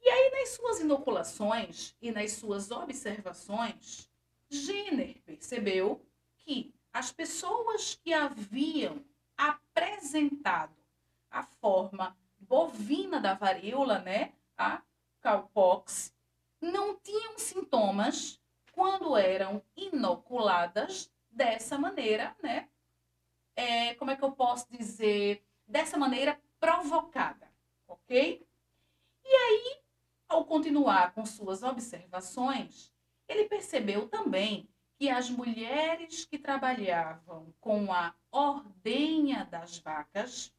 E 0.00 0.08
aí, 0.08 0.30
nas 0.30 0.50
suas 0.50 0.80
inoculações 0.80 1.94
e 2.00 2.10
nas 2.10 2.32
suas 2.32 2.70
observações, 2.70 4.10
Jenner 4.48 5.20
percebeu 5.24 6.04
que 6.38 6.74
as 6.92 7.12
pessoas 7.12 7.94
que 7.94 8.12
haviam 8.12 9.04
apresentado 9.48 10.76
a 11.30 11.42
forma 11.42 12.16
bovina 12.38 13.20
da 13.20 13.34
varíola, 13.34 14.00
né, 14.00 14.32
a 14.56 14.82
cowpox, 15.22 16.14
não 16.60 16.96
tinham 16.96 17.38
sintomas 17.38 18.40
quando 18.72 19.16
eram 19.16 19.62
inoculadas 19.74 21.10
dessa 21.30 21.78
maneira, 21.78 22.36
né? 22.42 22.68
É, 23.56 23.94
como 23.94 24.10
é 24.10 24.16
que 24.16 24.24
eu 24.24 24.32
posso 24.32 24.66
dizer? 24.70 25.44
Dessa 25.66 25.96
maneira 25.96 26.40
provocada, 26.58 27.50
ok? 27.86 28.46
E 29.24 29.28
aí, 29.28 29.80
ao 30.28 30.44
continuar 30.44 31.14
com 31.14 31.24
suas 31.24 31.62
observações, 31.62 32.92
ele 33.28 33.44
percebeu 33.44 34.08
também 34.08 34.68
que 35.00 35.08
as 35.08 35.30
mulheres 35.30 36.26
que 36.26 36.38
trabalhavam 36.38 37.54
com 37.58 37.90
a 37.90 38.14
ordenha 38.30 39.46
das 39.46 39.78
vacas 39.78 40.54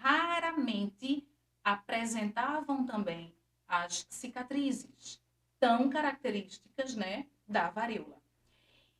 raramente 0.00 1.24
apresentavam 1.62 2.84
também 2.84 3.32
as 3.68 4.04
cicatrizes 4.10 5.22
tão 5.60 5.88
características, 5.88 6.96
né, 6.96 7.28
da 7.46 7.70
varíola. 7.70 8.20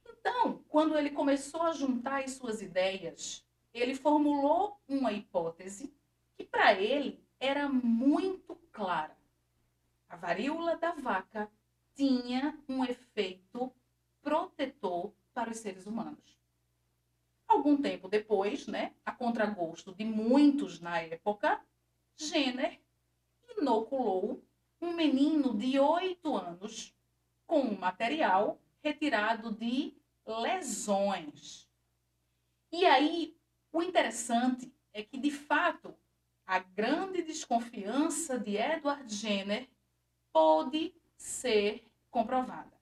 Então, 0.06 0.62
quando 0.68 0.96
ele 0.96 1.10
começou 1.10 1.62
a 1.62 1.72
juntar 1.72 2.22
as 2.22 2.34
suas 2.34 2.62
ideias, 2.62 3.44
ele 3.74 3.96
formulou 3.96 4.80
uma 4.86 5.12
hipótese 5.12 5.92
que 6.36 6.44
para 6.44 6.72
ele 6.80 7.20
era 7.40 7.68
muito 7.68 8.54
clara. 8.70 9.18
A 10.08 10.14
varíola 10.14 10.76
da 10.76 10.92
vaca 10.92 11.50
tinha 11.96 12.56
um 12.68 12.84
efeito 12.84 13.74
protetor 14.22 15.12
para 15.34 15.50
os 15.50 15.58
seres 15.58 15.86
humanos. 15.86 16.38
Algum 17.46 17.76
tempo 17.76 18.08
depois, 18.08 18.66
né, 18.66 18.94
a 19.04 19.12
contragosto 19.12 19.94
de 19.94 20.04
muitos 20.04 20.80
na 20.80 21.00
época, 21.00 21.60
Jenner 22.16 22.80
inoculou 23.58 24.42
um 24.80 24.94
menino 24.94 25.54
de 25.56 25.78
8 25.78 26.34
anos 26.34 26.94
com 27.46 27.60
um 27.60 27.78
material 27.78 28.58
retirado 28.82 29.52
de 29.52 29.94
lesões. 30.26 31.68
E 32.70 32.86
aí, 32.86 33.36
o 33.70 33.82
interessante 33.82 34.72
é 34.92 35.02
que, 35.02 35.18
de 35.18 35.30
fato, 35.30 35.94
a 36.46 36.58
grande 36.58 37.22
desconfiança 37.22 38.38
de 38.38 38.56
Edward 38.56 39.12
Jenner 39.14 39.68
pode 40.32 40.94
ser 41.16 41.90
comprovada. 42.10 42.81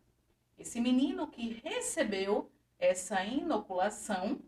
Esse 0.61 0.79
menino 0.79 1.27
que 1.27 1.59
recebeu 1.64 2.51
essa 2.79 3.25
inoculação, 3.25 4.38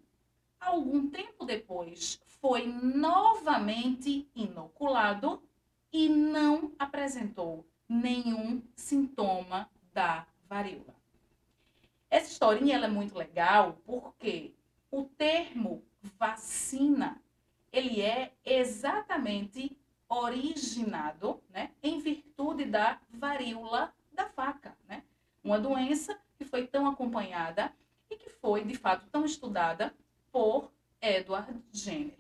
algum 0.61 1.09
tempo 1.09 1.47
depois, 1.47 2.21
foi 2.27 2.67
novamente 2.67 4.29
inoculado 4.37 5.43
e 5.91 6.11
não 6.11 6.71
apresentou 6.79 7.67
nenhum 7.89 8.63
sintoma 8.77 9.71
da 9.95 10.27
varíola. 10.47 10.95
Essa 12.11 12.31
historinha 12.31 12.77
é 12.77 12.89
muito 12.89 13.17
legal 13.17 13.79
porque 13.87 14.53
o 14.91 15.05
termo 15.05 15.83
vacina 16.19 17.23
ele 17.73 18.03
é 18.03 18.35
exatamente 18.45 19.75
originado 20.07 21.43
né, 21.49 21.71
em 21.83 22.01
virtude 22.01 22.67
da 22.67 23.01
varíola 23.09 23.95
da 24.13 24.27
vaca, 24.27 24.71
né? 24.71 24.82
Uma 25.53 25.61
doença 25.61 26.19
que 26.39 26.47
foi 26.47 26.67
tão 26.67 26.87
acompanhada 26.87 27.71
e 28.09 28.17
que 28.17 28.31
foi 28.31 28.65
de 28.65 28.75
fato 28.75 29.07
tão 29.13 29.23
estudada 29.23 29.95
por 30.31 30.73
Edward 30.99 31.63
Jenner. 31.71 32.19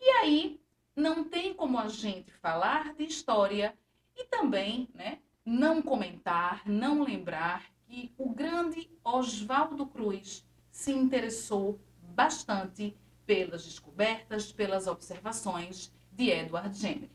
E 0.00 0.10
aí 0.18 0.60
não 0.96 1.22
tem 1.22 1.54
como 1.54 1.78
a 1.78 1.86
gente 1.86 2.32
falar 2.32 2.92
de 2.94 3.04
história 3.04 3.78
e 4.16 4.24
também 4.24 4.88
né, 4.92 5.20
não 5.44 5.80
comentar, 5.80 6.62
não 6.66 7.04
lembrar 7.04 7.70
que 7.86 8.12
o 8.18 8.30
grande 8.30 8.90
Oswaldo 9.04 9.86
Cruz 9.86 10.44
se 10.72 10.90
interessou 10.90 11.78
bastante 12.02 12.96
pelas 13.24 13.64
descobertas, 13.64 14.50
pelas 14.50 14.88
observações 14.88 15.92
de 16.10 16.30
Edward 16.30 16.76
Jenner. 16.76 17.10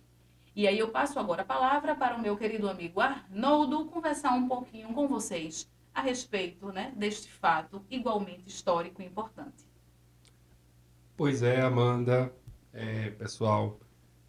E 0.56 0.68
aí 0.68 0.80
eu 0.80 0.88
passo 0.88 1.20
agora 1.20 1.42
a 1.42 1.46
palavra 1.46 1.96
para 1.96 2.16
o 2.16 2.22
meu 2.22 2.38
querido 2.38 2.70
amigo 2.70 3.02
Arnoldo 3.02 3.86
conversar 3.88 4.32
um 4.32 4.48
pouquinho 4.48 4.94
com 4.94 5.06
vocês 5.06 5.70
a 5.94 6.02
respeito 6.02 6.72
né, 6.72 6.94
deste 6.96 7.30
fato 7.30 7.86
igualmente 7.90 8.48
histórico 8.48 9.02
e 9.02 9.06
importante. 9.06 9.66
Pois 11.18 11.44
é, 11.44 11.62
Amanda, 11.62 12.34
é, 12.72 13.10
pessoal, 13.10 13.78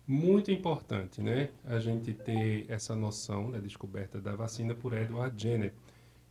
muito 0.04 0.50
importante, 0.50 1.20
né? 1.20 1.50
A 1.64 1.78
gente 1.78 2.12
ter 2.12 2.64
essa 2.68 2.96
noção 2.96 3.50
da 3.52 3.58
descoberta 3.58 4.20
da 4.20 4.34
vacina 4.34 4.74
por 4.74 4.94
Edward 4.94 5.40
Jenner. 5.40 5.72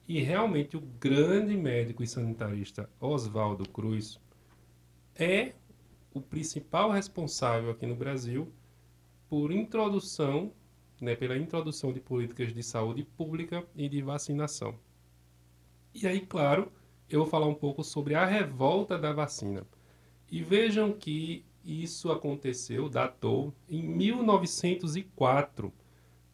E 0.08 0.21
realmente 0.21 0.75
o 0.75 0.81
grande 0.81 1.55
médico 1.55 2.03
e 2.03 2.08
sanitarista 2.08 2.89
Oswaldo 2.99 3.67
Cruz 3.69 4.19
é 5.15 5.53
o 6.13 6.19
principal 6.19 6.91
responsável 6.91 7.71
aqui 7.71 7.86
no 7.86 7.95
Brasil 7.95 8.51
por 9.30 9.52
introdução, 9.52 10.52
né, 11.02 11.16
pela 11.16 11.38
introdução 11.38 11.92
de 11.92 12.00
políticas 12.00 12.54
de 12.54 12.64
saúde 12.64 13.04
pública 13.04 13.66
e 13.76 13.90
de 13.90 14.02
vacinação. 14.02 14.76
E 15.94 16.08
aí, 16.08 16.22
claro, 16.22 16.72
eu 17.10 17.22
vou 17.22 17.30
falar 17.30 17.48
um 17.48 17.54
pouco 17.54 17.84
sobre 17.84 18.16
a 18.16 18.26
revolta 18.26 18.98
da 18.98 19.14
vacina. 19.14 19.66
E 20.32 20.42
vejam 20.42 20.92
que 20.92 21.46
isso 21.64 22.12
aconteceu, 22.12 22.90
datou, 22.90 23.54
em 23.70 23.82
1904, 23.82 25.74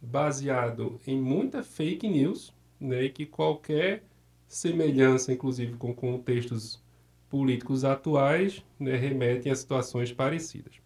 baseado 0.02 1.00
em 1.06 1.22
muita 1.22 1.64
fake 1.64 2.08
news, 2.08 2.54
né, 2.80 3.08
que 3.10 3.26
qualquer 3.26 4.04
semelhança, 4.48 5.32
inclusive 5.32 5.78
com 5.78 5.94
contextos 5.94 6.84
políticos 7.30 7.86
atuais, 7.86 8.66
né, 8.78 8.96
remetem 8.96 9.52
a 9.52 9.56
situações 9.56 10.12
parecidas. 10.12 10.81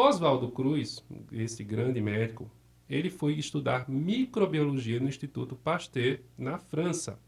Oswaldo 0.00 0.52
Cruz, 0.52 1.04
esse 1.32 1.64
grande 1.64 2.00
médico, 2.00 2.48
ele 2.88 3.10
foi 3.10 3.32
estudar 3.32 3.90
microbiologia 3.90 5.00
no 5.00 5.08
Instituto 5.08 5.56
Pasteur, 5.56 6.20
na 6.38 6.56
França. 6.56 7.18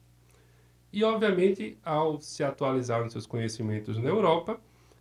E, 0.93 1.03
obviamente, 1.03 1.77
ao 1.83 2.21
se 2.21 2.45
atualizar 2.45 3.03
nos 3.03 3.11
seus 3.11 3.27
conhecimentos 3.27 3.99
na 3.99 4.09
Europa, 4.09 4.61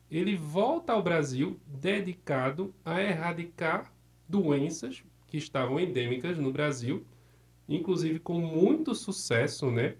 ele 0.10 0.36
volta 0.36 0.94
ao 0.94 1.04
Brasil 1.04 1.60
dedicado 1.68 2.74
a 2.84 3.04
erradicar 3.04 3.94
doenças 4.28 5.04
que 5.28 5.38
estavam 5.38 5.80
endêmicas 5.80 6.40
no 6.40 6.52
Brasil, 6.52 7.06
inclusive 7.68 8.18
com 8.18 8.40
muito 8.40 8.96
sucesso, 8.96 9.70
né, 9.70 9.94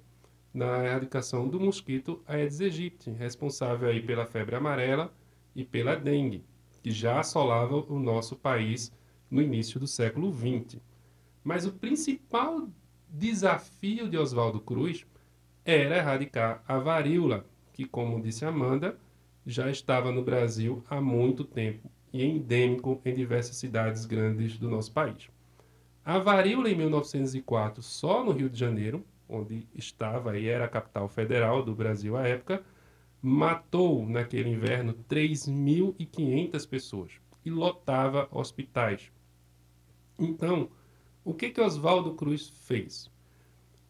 na 0.52 0.84
erradicação 0.84 1.48
do 1.48 1.60
mosquito 1.60 2.20
Aedes 2.26 2.62
aegypti, 2.62 3.12
responsável 3.12 3.90
aí 3.90 4.02
pela 4.02 4.26
febre 4.26 4.56
amarela 4.56 5.14
e 5.56 5.64
pela 5.64 5.96
dengue, 5.96 6.44
que 6.82 6.92
já 6.92 7.20
assolava 7.20 7.76
o 7.76 8.00
nosso 8.00 8.36
país 8.36 8.92
no 9.30 9.42
início 9.42 9.80
do 9.80 9.88
século 9.88 10.34
XX. 10.34 10.82
Mas 11.44 11.66
o 11.66 11.72
principal 11.72 12.68
desafio 13.08 14.10
de 14.10 14.18
Oswaldo 14.18 14.60
Cruz 14.60 15.06
era 15.66 15.98
erradicar 15.98 16.64
a 16.68 16.78
varíola, 16.78 17.46
que, 17.74 17.86
como 17.86 18.22
disse 18.22 18.46
Amanda, 18.46 18.98
já 19.46 19.70
estava 19.70 20.12
no 20.12 20.24
Brasil 20.24 20.84
há 20.90 21.00
muito 21.02 21.44
tempo 21.44 21.90
e 22.12 22.24
endêmico 22.24 23.02
em 23.06 23.14
diversas 23.14 23.56
cidades 23.56 24.06
grandes 24.06 24.58
do 24.58 24.70
nosso 24.70 24.92
país. 24.92 25.30
A 26.04 26.18
varíola 26.18 26.70
em 26.70 26.76
1904, 26.76 27.84
só 27.84 28.24
no 28.24 28.32
Rio 28.32 28.50
de 28.50 28.60
Janeiro, 28.60 29.04
onde 29.28 29.68
estava 29.76 30.38
e 30.38 30.48
era 30.48 30.66
a 30.66 30.70
capital 30.70 31.08
federal 31.08 31.64
do 31.64 31.76
Brasil 31.76 32.18
à 32.18 32.28
época, 32.28 32.64
matou 33.22 34.08
naquele 34.08 34.50
inverno 34.50 34.94
3.500 35.10 36.68
pessoas 36.68 37.12
e 37.46 37.50
lotava 37.50 38.28
hospitais. 38.32 39.12
Então, 40.18 40.70
O 41.24 41.34
que 41.34 41.50
que 41.50 41.62
Oswaldo 41.62 42.14
Cruz 42.16 42.50
fez? 42.50 43.12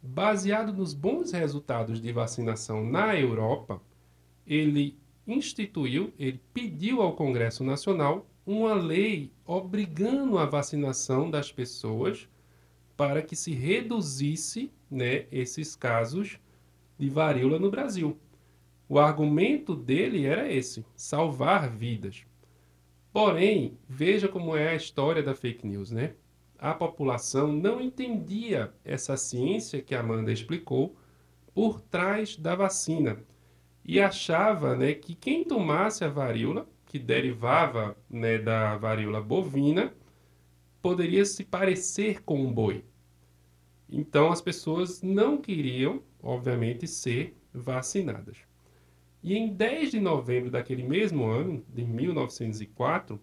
Baseado 0.01 0.73
nos 0.73 0.93
bons 0.93 1.31
resultados 1.31 2.01
de 2.01 2.11
vacinação 2.11 2.83
na 2.83 3.15
Europa, 3.15 3.81
ele 4.45 4.97
instituiu, 5.27 6.11
ele 6.17 6.41
pediu 6.53 7.01
ao 7.01 7.15
Congresso 7.15 7.63
Nacional 7.63 8.27
uma 8.45 8.73
lei 8.73 9.31
obrigando 9.45 10.37
a 10.37 10.45
vacinação 10.45 11.29
das 11.29 11.51
pessoas 11.51 12.27
para 12.97 13.21
que 13.21 13.35
se 13.35 13.53
reduzisse 13.53 14.71
né, 14.89 15.25
esses 15.31 15.75
casos 15.75 16.39
de 16.97 17.09
varíola 17.09 17.59
no 17.59 17.69
Brasil. 17.69 18.17
O 18.89 18.97
argumento 18.97 19.75
dele 19.75 20.25
era 20.25 20.51
esse: 20.51 20.83
salvar 20.95 21.69
vidas. 21.69 22.25
Porém, 23.13 23.77
veja 23.87 24.27
como 24.27 24.57
é 24.57 24.69
a 24.69 24.75
história 24.75 25.21
da 25.21 25.35
fake 25.35 25.67
news, 25.67 25.91
né? 25.91 26.15
A 26.57 26.73
população 26.73 27.53
não 27.53 27.79
entendia 27.79 28.73
essa 28.83 29.15
ciência 29.15 29.81
que 29.81 29.93
Amanda 29.93 30.31
explicou 30.31 30.95
por 31.53 31.79
trás 31.79 32.35
da 32.35 32.55
vacina 32.55 33.23
e 33.85 34.01
achava 34.01 34.75
né, 34.75 34.93
que 34.93 35.15
quem 35.15 35.43
tomasse 35.43 36.03
a 36.03 36.09
varíola, 36.09 36.67
que 36.85 36.99
derivava 36.99 37.95
né, 38.09 38.37
da 38.39 38.75
varíola 38.75 39.21
bovina, 39.21 39.93
poderia 40.81 41.25
se 41.25 41.43
parecer 41.43 42.23
com 42.23 42.41
um 42.41 42.51
boi. 42.51 42.83
Então 43.87 44.31
as 44.31 44.41
pessoas 44.41 45.01
não 45.01 45.37
queriam, 45.37 46.01
obviamente, 46.21 46.87
ser 46.87 47.37
vacinadas. 47.53 48.48
E 49.21 49.35
em 49.35 49.53
10 49.53 49.91
de 49.91 49.99
novembro 49.99 50.49
daquele 50.49 50.83
mesmo 50.83 51.25
ano, 51.25 51.63
de 51.67 51.83
1904, 51.83 53.19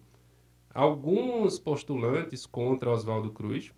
alguns 0.73 1.57
postulantes 1.57 2.45
contra 2.45 2.91
Oswaldo 2.91 3.31
Cruz 3.31 3.73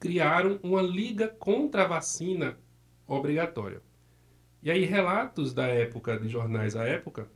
criaram 0.00 0.58
uma 0.64 0.82
liga 0.82 1.28
contra 1.28 1.84
a 1.84 1.86
vacina 1.86 2.58
obrigatória. 3.06 3.80
E 4.62 4.70
aí 4.70 4.84
relatos 4.84 5.54
da 5.54 5.66
época, 5.66 6.18
de 6.18 6.28
jornais 6.28 6.74
à 6.74 6.84
época, 6.84 7.28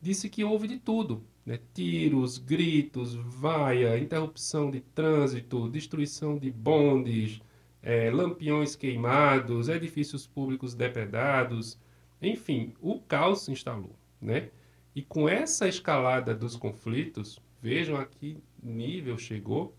disse 0.00 0.28
que 0.28 0.44
houve 0.44 0.68
de 0.68 0.78
tudo, 0.78 1.24
né? 1.44 1.58
Tiros, 1.72 2.36
gritos, 2.36 3.14
vaia, 3.14 3.98
interrupção 3.98 4.70
de 4.70 4.80
trânsito, 4.80 5.70
destruição 5.70 6.36
de 6.36 6.50
bondes, 6.50 7.40
é, 7.82 8.10
lampiões 8.10 8.76
queimados, 8.76 9.68
edifícios 9.68 10.26
públicos 10.26 10.74
depredados, 10.74 11.78
enfim, 12.20 12.72
o 12.80 13.00
caos 13.00 13.42
se 13.42 13.52
instalou, 13.52 13.94
né? 14.20 14.50
E 14.94 15.02
com 15.02 15.28
essa 15.28 15.68
escalada 15.68 16.34
dos 16.34 16.56
conflitos, 16.56 17.38
vejam 17.60 17.96
a 17.96 18.06
que 18.06 18.38
nível 18.62 19.18
chegou. 19.18 19.74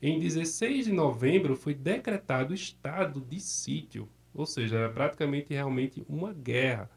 Em 0.00 0.18
16 0.18 0.86
de 0.86 0.92
novembro 0.92 1.56
foi 1.56 1.74
decretado 1.74 2.54
estado 2.54 3.20
de 3.20 3.40
sítio, 3.40 4.08
ou 4.34 4.46
seja, 4.46 4.76
era 4.76 4.90
praticamente 4.90 5.52
realmente 5.52 6.04
uma 6.08 6.32
guerra. 6.32 6.90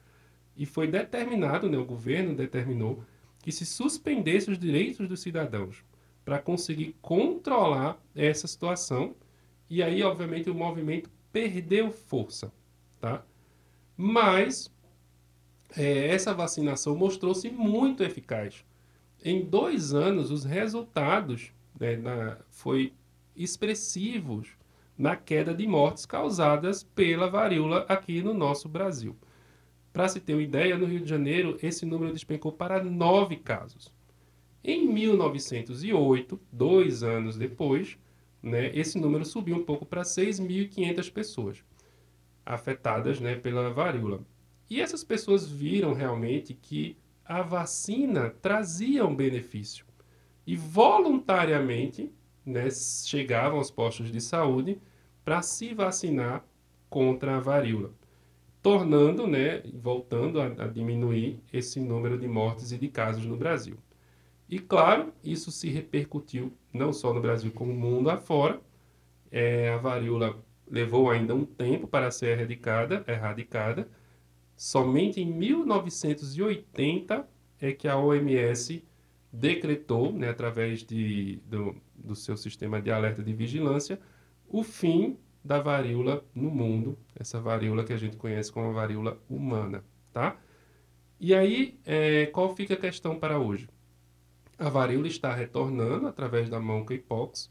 E 0.56 0.66
foi 0.66 0.88
determinado, 0.88 1.70
né, 1.70 1.78
o 1.78 1.86
governo 1.86 2.36
determinou 2.36 3.04
que 3.40 3.52
se 3.52 3.66
suspendesse 3.66 4.52
os 4.52 4.60
direitos 4.60 5.08
dos 5.08 5.22
cidadãos 5.22 5.84
para 6.24 6.40
conseguir 6.40 6.96
controlar 7.02 8.00
essa 8.16 8.48
situação. 8.48 9.16
E 9.70 9.82
aí, 9.82 10.04
obviamente, 10.04 10.50
o 10.50 10.56
movimento 10.56 11.10
perdeu 11.32 11.90
força, 11.92 12.52
tá? 13.00 13.24
Mas 13.98 14.72
é, 15.76 16.08
essa 16.08 16.34
vacinação 16.34 16.96
mostrou-se 16.96 17.50
muito 17.50 18.04
eficaz. 18.04 18.66
Em 19.24 19.44
dois 19.44 19.94
anos, 19.94 20.32
os 20.32 20.44
resultados 20.44 21.52
né, 21.80 21.96
na, 21.96 22.38
foi 22.50 22.94
expressivos 23.36 24.50
na 24.98 25.16
queda 25.16 25.54
de 25.54 25.66
mortes 25.68 26.06
causadas 26.06 26.84
pela 26.84 27.30
varíola 27.30 27.86
aqui 27.88 28.22
no 28.22 28.34
nosso 28.34 28.68
Brasil. 28.68 29.16
Para 29.94 30.08
se 30.08 30.20
ter 30.20 30.34
uma 30.34 30.44
ideia, 30.44 30.78
no 30.78 30.86
Rio 30.86 31.02
de 31.02 31.10
Janeiro, 31.10 31.58
esse 31.62 31.86
número 31.86 32.14
despencou 32.14 32.52
para 32.52 32.84
nove 32.84 33.36
casos. 33.36 33.94
Em 34.64 34.88
1908, 34.88 36.40
dois 36.52 37.04
anos 37.04 37.36
depois, 37.36 37.98
né, 38.42 38.72
esse 38.76 39.00
número 39.00 39.26
subiu 39.26 39.56
um 39.56 39.64
pouco 39.64 39.86
para 39.86 40.04
6.500 40.04 41.12
pessoas 41.12 41.64
afetadas 42.46 43.20
né, 43.20 43.36
pela 43.36 43.72
varíola. 43.72 44.22
E 44.72 44.80
essas 44.80 45.04
pessoas 45.04 45.46
viram 45.46 45.92
realmente 45.92 46.54
que 46.54 46.96
a 47.26 47.42
vacina 47.42 48.30
trazia 48.30 49.06
um 49.06 49.14
benefício. 49.14 49.86
E 50.48 50.56
voluntariamente 50.56 52.10
né, 52.46 52.70
chegavam 52.72 53.58
aos 53.58 53.70
postos 53.70 54.10
de 54.10 54.22
saúde 54.22 54.82
para 55.26 55.42
se 55.42 55.74
vacinar 55.74 56.46
contra 56.90 57.36
a 57.36 57.40
varíola, 57.42 57.92
tornando, 58.62 59.28
né, 59.28 59.62
voltando 59.74 60.40
a, 60.40 60.46
a 60.46 60.68
diminuir 60.68 61.42
esse 61.52 61.82
número 61.82 62.18
de 62.18 62.30
mortes 62.30 62.72
e 62.72 62.78
de 62.78 62.88
casos 62.88 63.26
no 63.26 63.36
Brasil. 63.36 63.76
E 64.48 64.58
claro, 64.58 65.12
isso 65.22 65.52
se 65.52 65.70
repercutiu 65.70 66.54
não 66.72 66.94
só 66.94 67.14
no 67.14 67.20
Brasil, 67.20 67.52
como 67.52 67.74
no 67.74 67.78
mundo 67.78 68.10
afora. 68.10 68.62
É, 69.30 69.74
a 69.74 69.78
varíola 69.78 70.42
levou 70.66 71.12
ainda 71.12 71.36
um 71.36 71.44
tempo 71.44 71.90
para 71.90 72.10
ser 72.10 72.38
erradicada, 72.38 73.04
erradicada 73.06 73.86
Somente 74.62 75.20
em 75.20 75.26
1980 75.26 77.28
é 77.60 77.72
que 77.72 77.88
a 77.88 77.98
OMS 77.98 78.86
decretou, 79.34 80.14
né, 80.14 80.30
através 80.30 80.84
de, 80.84 81.38
do, 81.48 81.76
do 81.96 82.16
seu 82.16 82.38
sistema 82.38 82.80
de 82.80 82.92
alerta 82.92 83.24
de 83.24 83.34
vigilância, 83.34 84.00
o 84.48 84.62
fim 84.62 85.18
da 85.44 85.60
varíola 85.60 86.24
no 86.36 86.52
mundo, 86.52 86.96
essa 87.16 87.42
varíola 87.42 87.84
que 87.84 87.92
a 87.92 87.98
gente 87.98 88.18
conhece 88.18 88.52
como 88.52 88.72
varíola 88.72 89.20
humana, 89.28 89.84
tá? 90.14 90.40
E 91.20 91.34
aí, 91.34 91.80
é, 91.84 92.28
qual 92.28 92.56
fica 92.56 92.76
a 92.76 92.78
questão 92.78 93.18
para 93.18 93.40
hoje? 93.40 93.68
A 94.60 94.70
varíola 94.70 95.08
está 95.08 95.34
retornando 95.34 96.06
através 96.06 96.52
da 96.52 96.60
monkeypox 96.60 97.50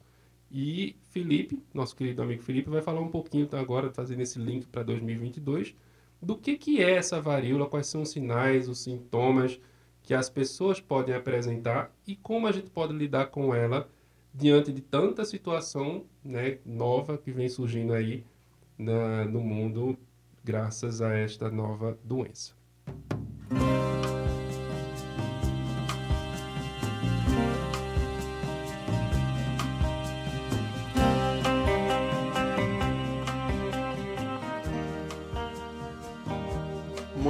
e 0.48 0.94
Felipe, 1.10 1.60
nosso 1.74 1.96
querido 1.96 2.22
amigo 2.22 2.44
Felipe, 2.44 2.70
vai 2.70 2.82
falar 2.82 3.00
um 3.00 3.10
pouquinho 3.10 3.46
então, 3.46 3.58
agora, 3.58 3.90
fazendo 3.90 4.20
esse 4.20 4.38
link 4.38 4.68
para 4.68 4.84
2022, 4.84 5.74
do 6.20 6.36
que, 6.36 6.56
que 6.56 6.82
é 6.82 6.92
essa 6.96 7.20
varíola, 7.20 7.66
quais 7.66 7.86
são 7.86 8.02
os 8.02 8.10
sinais, 8.10 8.68
os 8.68 8.80
sintomas 8.80 9.60
que 10.02 10.14
as 10.14 10.28
pessoas 10.28 10.80
podem 10.80 11.14
apresentar 11.14 11.94
e 12.06 12.16
como 12.16 12.46
a 12.46 12.52
gente 12.52 12.70
pode 12.70 12.92
lidar 12.92 13.26
com 13.26 13.54
ela 13.54 13.88
diante 14.34 14.72
de 14.72 14.80
tanta 14.80 15.24
situação 15.24 16.04
né, 16.24 16.58
nova 16.64 17.18
que 17.18 17.30
vem 17.30 17.48
surgindo 17.48 17.92
aí 17.92 18.24
na, 18.78 19.24
no 19.24 19.40
mundo 19.40 19.98
graças 20.44 21.02
a 21.02 21.14
esta 21.14 21.50
nova 21.50 21.98
doença. 22.04 22.54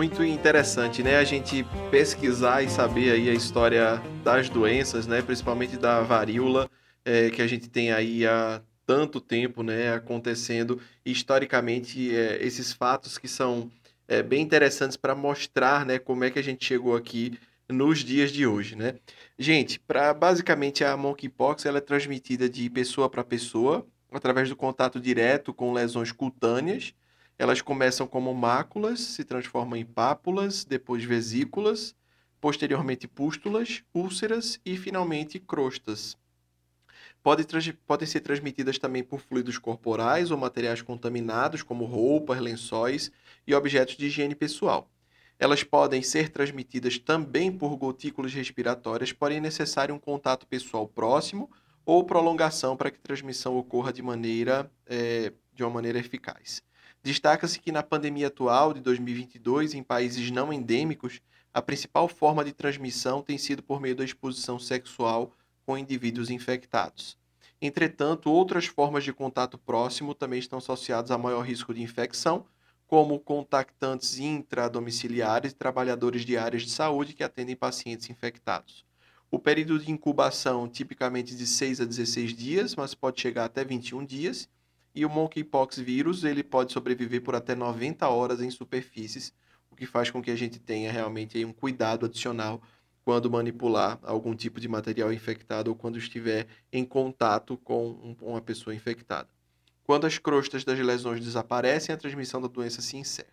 Muito 0.00 0.24
interessante, 0.24 1.02
né? 1.02 1.18
A 1.18 1.24
gente 1.24 1.62
pesquisar 1.90 2.62
e 2.62 2.70
saber 2.70 3.12
aí 3.12 3.28
a 3.28 3.34
história 3.34 4.00
das 4.24 4.48
doenças, 4.48 5.06
né? 5.06 5.20
Principalmente 5.20 5.76
da 5.76 6.00
varíola, 6.00 6.70
é, 7.04 7.28
que 7.28 7.42
a 7.42 7.46
gente 7.46 7.68
tem 7.68 7.92
aí 7.92 8.26
há 8.26 8.62
tanto 8.86 9.20
tempo, 9.20 9.62
né? 9.62 9.92
Acontecendo 9.92 10.80
historicamente 11.04 12.16
é, 12.16 12.42
esses 12.42 12.72
fatos 12.72 13.18
que 13.18 13.28
são 13.28 13.70
é, 14.08 14.22
bem 14.22 14.40
interessantes 14.40 14.96
para 14.96 15.14
mostrar, 15.14 15.84
né? 15.84 15.98
Como 15.98 16.24
é 16.24 16.30
que 16.30 16.38
a 16.38 16.42
gente 16.42 16.64
chegou 16.64 16.96
aqui 16.96 17.38
nos 17.68 17.98
dias 17.98 18.30
de 18.30 18.46
hoje, 18.46 18.76
né? 18.76 18.94
Gente, 19.38 19.78
para 19.80 20.14
basicamente 20.14 20.82
a 20.82 20.96
monkeypox 20.96 21.66
ela 21.66 21.76
é 21.76 21.82
transmitida 21.82 22.48
de 22.48 22.70
pessoa 22.70 23.10
para 23.10 23.22
pessoa 23.22 23.86
através 24.10 24.48
do 24.48 24.56
contato 24.56 24.98
direto 24.98 25.52
com 25.52 25.74
lesões 25.74 26.10
cutâneas 26.10 26.94
elas 27.40 27.62
começam 27.62 28.07
como 28.07 28.35
máculas, 28.35 29.00
se 29.00 29.24
transformam 29.24 29.74
em 29.74 29.85
pápulas, 29.87 30.62
depois 30.62 31.05
vesículas, 31.05 31.96
posteriormente 32.38 33.09
pústulas, 33.09 33.83
úlceras 33.94 34.61
e 34.62 34.76
finalmente 34.76 35.38
crostas. 35.38 36.18
Podem, 37.22 37.46
podem 37.87 38.07
ser 38.07 38.20
transmitidas 38.20 38.79
também 38.79 39.03
por 39.03 39.20
fluidos 39.20 39.57
corporais 39.57 40.31
ou 40.31 40.37
materiais 40.37 40.83
contaminados, 40.83 41.62
como 41.62 41.87
roupas, 41.87 42.38
lençóis 42.38 43.11
e 43.46 43.55
objetos 43.55 43.96
de 43.96 44.05
higiene 44.05 44.35
pessoal. 44.35 44.90
Elas 45.38 45.64
podem 45.64 46.03
ser 46.03 46.29
transmitidas 46.29 46.98
também 46.98 47.50
por 47.50 47.74
gotículas 47.74 48.35
respiratórias, 48.35 49.14
porém 49.14 49.38
é 49.38 49.40
necessário 49.40 49.94
um 49.94 49.98
contato 49.98 50.46
pessoal 50.46 50.87
próximo 50.87 51.50
ou 51.87 52.05
prolongação 52.05 52.76
para 52.76 52.90
que 52.90 52.98
a 52.98 53.03
transmissão 53.03 53.57
ocorra 53.57 53.94
de, 53.94 54.03
maneira, 54.03 54.70
é, 54.85 55.33
de 55.55 55.64
uma 55.64 55.70
maneira 55.70 55.98
eficaz. 55.98 56.62
Destaca-se 57.02 57.58
que 57.58 57.72
na 57.72 57.82
pandemia 57.82 58.26
atual 58.26 58.74
de 58.74 58.80
2022, 58.80 59.74
em 59.74 59.82
países 59.82 60.30
não 60.30 60.52
endêmicos, 60.52 61.20
a 61.52 61.62
principal 61.62 62.06
forma 62.08 62.44
de 62.44 62.52
transmissão 62.52 63.22
tem 63.22 63.38
sido 63.38 63.62
por 63.62 63.80
meio 63.80 63.96
da 63.96 64.04
exposição 64.04 64.58
sexual 64.58 65.32
com 65.64 65.78
indivíduos 65.78 66.30
infectados. 66.30 67.16
Entretanto, 67.60 68.30
outras 68.30 68.66
formas 68.66 69.04
de 69.04 69.12
contato 69.12 69.58
próximo 69.58 70.14
também 70.14 70.38
estão 70.38 70.58
associadas 70.58 71.10
a 71.10 71.18
maior 71.18 71.42
risco 71.42 71.74
de 71.74 71.82
infecção, 71.82 72.46
como 72.86 73.20
contactantes 73.20 74.18
intradomiciliares 74.18 75.52
e 75.52 75.54
trabalhadores 75.54 76.24
de 76.24 76.36
áreas 76.36 76.62
de 76.64 76.70
saúde 76.70 77.14
que 77.14 77.22
atendem 77.22 77.54
pacientes 77.54 78.10
infectados. 78.10 78.84
O 79.30 79.38
período 79.38 79.78
de 79.78 79.92
incubação 79.92 80.68
tipicamente 80.68 81.36
de 81.36 81.46
6 81.46 81.80
a 81.80 81.84
16 81.84 82.34
dias, 82.34 82.74
mas 82.74 82.94
pode 82.94 83.20
chegar 83.20 83.44
até 83.44 83.64
21 83.64 84.04
dias. 84.04 84.48
E 84.94 85.05
o 85.05 85.11
monkeypox 85.11 85.79
vírus, 85.79 86.24
ele 86.24 86.42
pode 86.42 86.72
sobreviver 86.72 87.22
por 87.22 87.35
até 87.35 87.55
90 87.55 88.09
horas 88.09 88.40
em 88.40 88.50
superfícies, 88.50 89.33
o 89.70 89.76
que 89.76 89.87
faz 89.87 90.11
com 90.11 90.20
que 90.20 90.31
a 90.31 90.37
gente 90.37 90.59
tenha 90.59 90.90
realmente 90.90 91.42
um 91.44 91.53
cuidado 91.53 92.07
adicional 92.07 92.61
quando 93.05 93.31
manipular 93.31 93.98
algum 94.03 94.35
tipo 94.35 94.61
de 94.61 94.68
material 94.68 95.12
infectado 95.12 95.70
ou 95.70 95.76
quando 95.76 95.98
estiver 95.98 96.46
em 96.72 96.85
contato 96.85 97.57
com 97.57 98.16
uma 98.20 98.40
pessoa 98.40 98.74
infectada. 98.74 99.29
Quando 99.85 100.07
as 100.07 100.18
crostas 100.18 100.64
das 100.64 100.79
lesões 100.79 101.20
desaparecem, 101.20 101.94
a 101.94 101.98
transmissão 101.98 102.40
da 102.40 102.48
doença 102.48 102.81
se 102.81 102.96
encerra. 102.96 103.33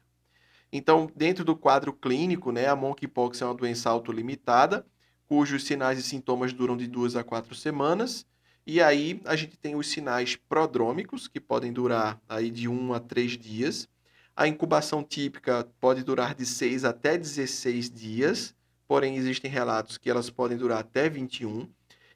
Então, 0.72 1.10
dentro 1.16 1.46
do 1.46 1.56
quadro 1.56 1.94
clínico, 1.94 2.52
né, 2.52 2.68
a 2.68 2.76
monkeypox 2.76 3.42
é 3.42 3.46
uma 3.46 3.54
doença 3.54 3.90
autolimitada, 3.90 4.86
cujos 5.28 5.64
sinais 5.66 6.00
e 6.00 6.04
sintomas 6.04 6.54
duram 6.54 6.76
de 6.76 6.88
duas 6.88 7.16
a 7.16 7.24
quatro 7.24 7.54
semanas. 7.56 8.26
E 8.68 8.80
aí 8.82 9.20
a 9.26 9.36
gente 9.36 9.58
tem 9.58 9.76
os 9.76 9.90
sinais 9.90 10.36
prodrômicos, 10.36 11.28
que 11.28 11.40
podem 11.40 11.74
durar 11.74 12.22
aí 12.30 12.52
de 12.52 12.68
um 12.68 12.94
a 12.94 13.00
três 13.00 13.32
dias. 13.32 13.90
A 14.36 14.48
incubação 14.48 15.04
típica 15.04 15.68
pode 15.80 16.04
durar 16.04 16.36
de 16.36 16.46
6 16.46 16.86
até 16.86 17.18
16 17.18 17.90
dias 17.90 18.56
porém 18.88 19.18
existem 19.18 19.52
relatos 19.52 19.98
que 19.98 20.10
elas 20.10 20.30
podem 20.30 20.58
durar 20.58 20.80
até 20.80 21.10
21, 21.10 21.68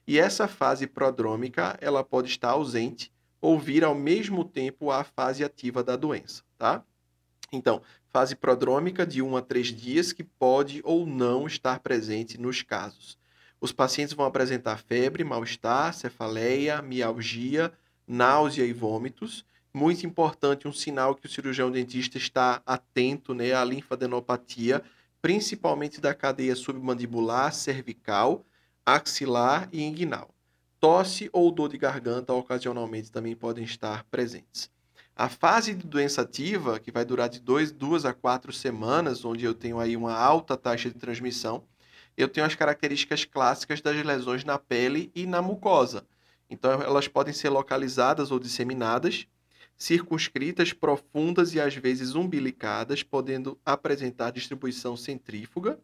e 0.06 0.18
essa 0.18 0.48
fase 0.48 0.86
prodrômica 0.86 1.76
ela 1.80 2.02
pode 2.02 2.28
estar 2.28 2.50
ausente 2.50 3.12
ou 3.40 3.58
vir 3.58 3.84
ao 3.84 3.94
mesmo 3.94 4.44
tempo 4.44 4.90
à 4.90 5.04
fase 5.04 5.44
ativa 5.44 5.84
da 5.84 5.96
doença, 5.96 6.42
tá? 6.56 6.82
Então, 7.52 7.82
fase 8.08 8.34
prodrômica 8.34 9.06
de 9.06 9.20
1 9.20 9.36
a 9.36 9.42
3 9.42 9.66
dias 9.68 10.12
que 10.12 10.24
pode 10.24 10.80
ou 10.84 11.06
não 11.06 11.46
estar 11.46 11.80
presente 11.80 12.40
nos 12.40 12.62
casos. 12.62 13.18
Os 13.62 13.70
pacientes 13.70 14.12
vão 14.12 14.26
apresentar 14.26 14.76
febre, 14.78 15.22
mal-estar, 15.22 15.94
cefaleia, 15.94 16.82
mialgia, 16.82 17.72
náusea 18.04 18.64
e 18.64 18.72
vômitos. 18.72 19.46
Muito 19.72 20.04
importante, 20.04 20.66
um 20.66 20.72
sinal 20.72 21.14
que 21.14 21.26
o 21.26 21.28
cirurgião 21.28 21.70
dentista 21.70 22.18
está 22.18 22.60
atento 22.66 23.32
né, 23.32 23.52
à 23.52 23.62
linfadenopatia, 23.64 24.82
principalmente 25.22 26.00
da 26.00 26.12
cadeia 26.12 26.56
submandibular, 26.56 27.54
cervical, 27.54 28.44
axilar 28.84 29.68
e 29.72 29.80
inguinal. 29.84 30.34
Tosse 30.80 31.30
ou 31.32 31.48
dor 31.52 31.68
de 31.68 31.78
garganta 31.78 32.32
ocasionalmente 32.32 33.12
também 33.12 33.36
podem 33.36 33.62
estar 33.62 34.02
presentes. 34.10 34.68
A 35.14 35.28
fase 35.28 35.72
de 35.72 35.86
doença 35.86 36.22
ativa, 36.22 36.80
que 36.80 36.90
vai 36.90 37.04
durar 37.04 37.28
de 37.28 37.38
dois, 37.38 37.70
duas 37.70 38.04
a 38.04 38.12
quatro 38.12 38.52
semanas, 38.52 39.24
onde 39.24 39.44
eu 39.44 39.54
tenho 39.54 39.78
aí 39.78 39.96
uma 39.96 40.16
alta 40.16 40.56
taxa 40.56 40.90
de 40.90 40.98
transmissão, 40.98 41.62
eu 42.16 42.28
tenho 42.28 42.46
as 42.46 42.54
características 42.54 43.24
clássicas 43.24 43.80
das 43.80 44.04
lesões 44.04 44.44
na 44.44 44.58
pele 44.58 45.10
e 45.14 45.26
na 45.26 45.40
mucosa. 45.40 46.06
Então, 46.48 46.82
elas 46.82 47.08
podem 47.08 47.32
ser 47.32 47.48
localizadas 47.48 48.30
ou 48.30 48.38
disseminadas, 48.38 49.26
circunscritas, 49.76 50.72
profundas 50.72 51.54
e 51.54 51.60
às 51.60 51.74
vezes 51.74 52.14
umbilicadas, 52.14 53.02
podendo 53.02 53.58
apresentar 53.64 54.30
distribuição 54.30 54.96
centrífuga, 54.96 55.78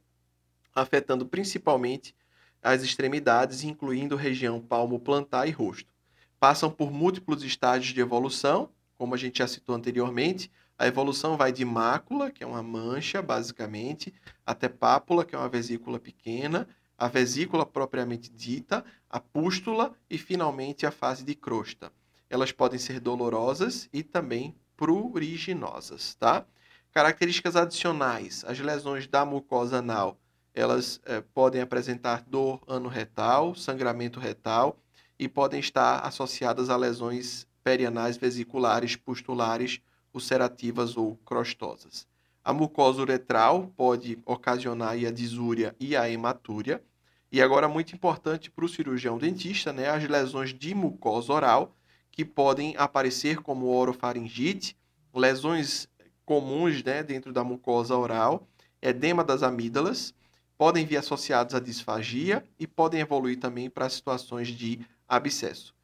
afetando 0.74 1.26
principalmente 1.26 2.14
as 2.62 2.82
extremidades, 2.82 3.64
incluindo 3.64 4.14
região 4.16 4.60
palmo-plantar 4.60 5.48
e 5.48 5.50
rosto. 5.50 5.92
Passam 6.38 6.70
por 6.70 6.92
múltiplos 6.92 7.42
estágios 7.42 7.94
de 7.94 8.00
evolução, 8.00 8.70
como 8.96 9.14
a 9.14 9.18
gente 9.18 9.38
já 9.38 9.48
citou 9.48 9.74
anteriormente. 9.74 10.50
A 10.78 10.86
evolução 10.86 11.36
vai 11.36 11.52
de 11.52 11.64
mácula, 11.64 12.30
que 12.30 12.44
é 12.44 12.46
uma 12.46 12.62
mancha, 12.62 13.20
basicamente, 13.20 14.14
até 14.46 14.68
pápula, 14.68 15.24
que 15.24 15.34
é 15.34 15.38
uma 15.38 15.48
vesícula 15.48 15.98
pequena, 15.98 16.68
a 16.96 17.08
vesícula 17.08 17.66
propriamente 17.66 18.30
dita, 18.30 18.84
a 19.10 19.18
pústula 19.18 19.94
e, 20.08 20.16
finalmente, 20.16 20.86
a 20.86 20.90
fase 20.90 21.24
de 21.24 21.34
crosta 21.34 21.92
elas 22.30 22.52
podem 22.52 22.78
ser 22.78 23.00
dolorosas 23.00 23.88
e 23.92 24.02
também 24.02 24.54
pruriginosas, 24.76 26.14
tá? 26.14 26.44
Características 26.92 27.56
adicionais: 27.56 28.44
as 28.46 28.58
lesões 28.58 29.06
da 29.06 29.24
mucosa 29.24 29.78
anal, 29.78 30.18
elas 30.54 31.00
é, 31.04 31.20
podem 31.20 31.60
apresentar 31.60 32.22
dor 32.26 32.62
anorretal, 32.66 33.54
sangramento 33.54 34.20
retal 34.20 34.78
e 35.18 35.28
podem 35.28 35.60
estar 35.60 36.00
associadas 36.00 36.70
a 36.70 36.76
lesões 36.76 37.46
perianais 37.62 38.16
vesiculares, 38.16 38.96
pustulares, 38.96 39.80
ulcerativas 40.12 40.96
ou 40.96 41.16
crostosas. 41.24 42.06
A 42.44 42.52
mucosa 42.52 43.02
uretral 43.02 43.72
pode 43.76 44.18
ocasionar 44.24 44.92
a 44.92 45.10
disúria 45.10 45.76
e 45.78 45.96
a 45.96 46.08
hematúria. 46.08 46.82
E 47.30 47.42
agora, 47.42 47.68
muito 47.68 47.94
importante 47.94 48.50
para 48.50 48.64
o 48.64 48.68
cirurgião 48.68 49.18
dentista, 49.18 49.72
né, 49.72 49.90
as 49.90 50.08
lesões 50.08 50.54
de 50.54 50.74
mucosa 50.74 51.32
oral, 51.32 51.74
que 52.10 52.24
podem 52.24 52.74
aparecer 52.78 53.40
como 53.42 53.66
orofaringite, 53.66 54.76
lesões 55.14 55.88
comuns 56.24 56.82
né, 56.82 57.02
dentro 57.02 57.32
da 57.32 57.44
mucosa 57.44 57.96
oral, 57.96 58.46
edema 58.80 59.22
das 59.22 59.42
amígdalas, 59.42 60.14
podem 60.56 60.84
vir 60.84 60.96
associados 60.96 61.54
à 61.54 61.60
disfagia 61.60 62.44
e 62.58 62.66
podem 62.66 63.00
evoluir 63.00 63.38
também 63.38 63.70
para 63.70 63.88
situações 63.88 64.48
de 64.48 64.80
abscesso. 65.06 65.77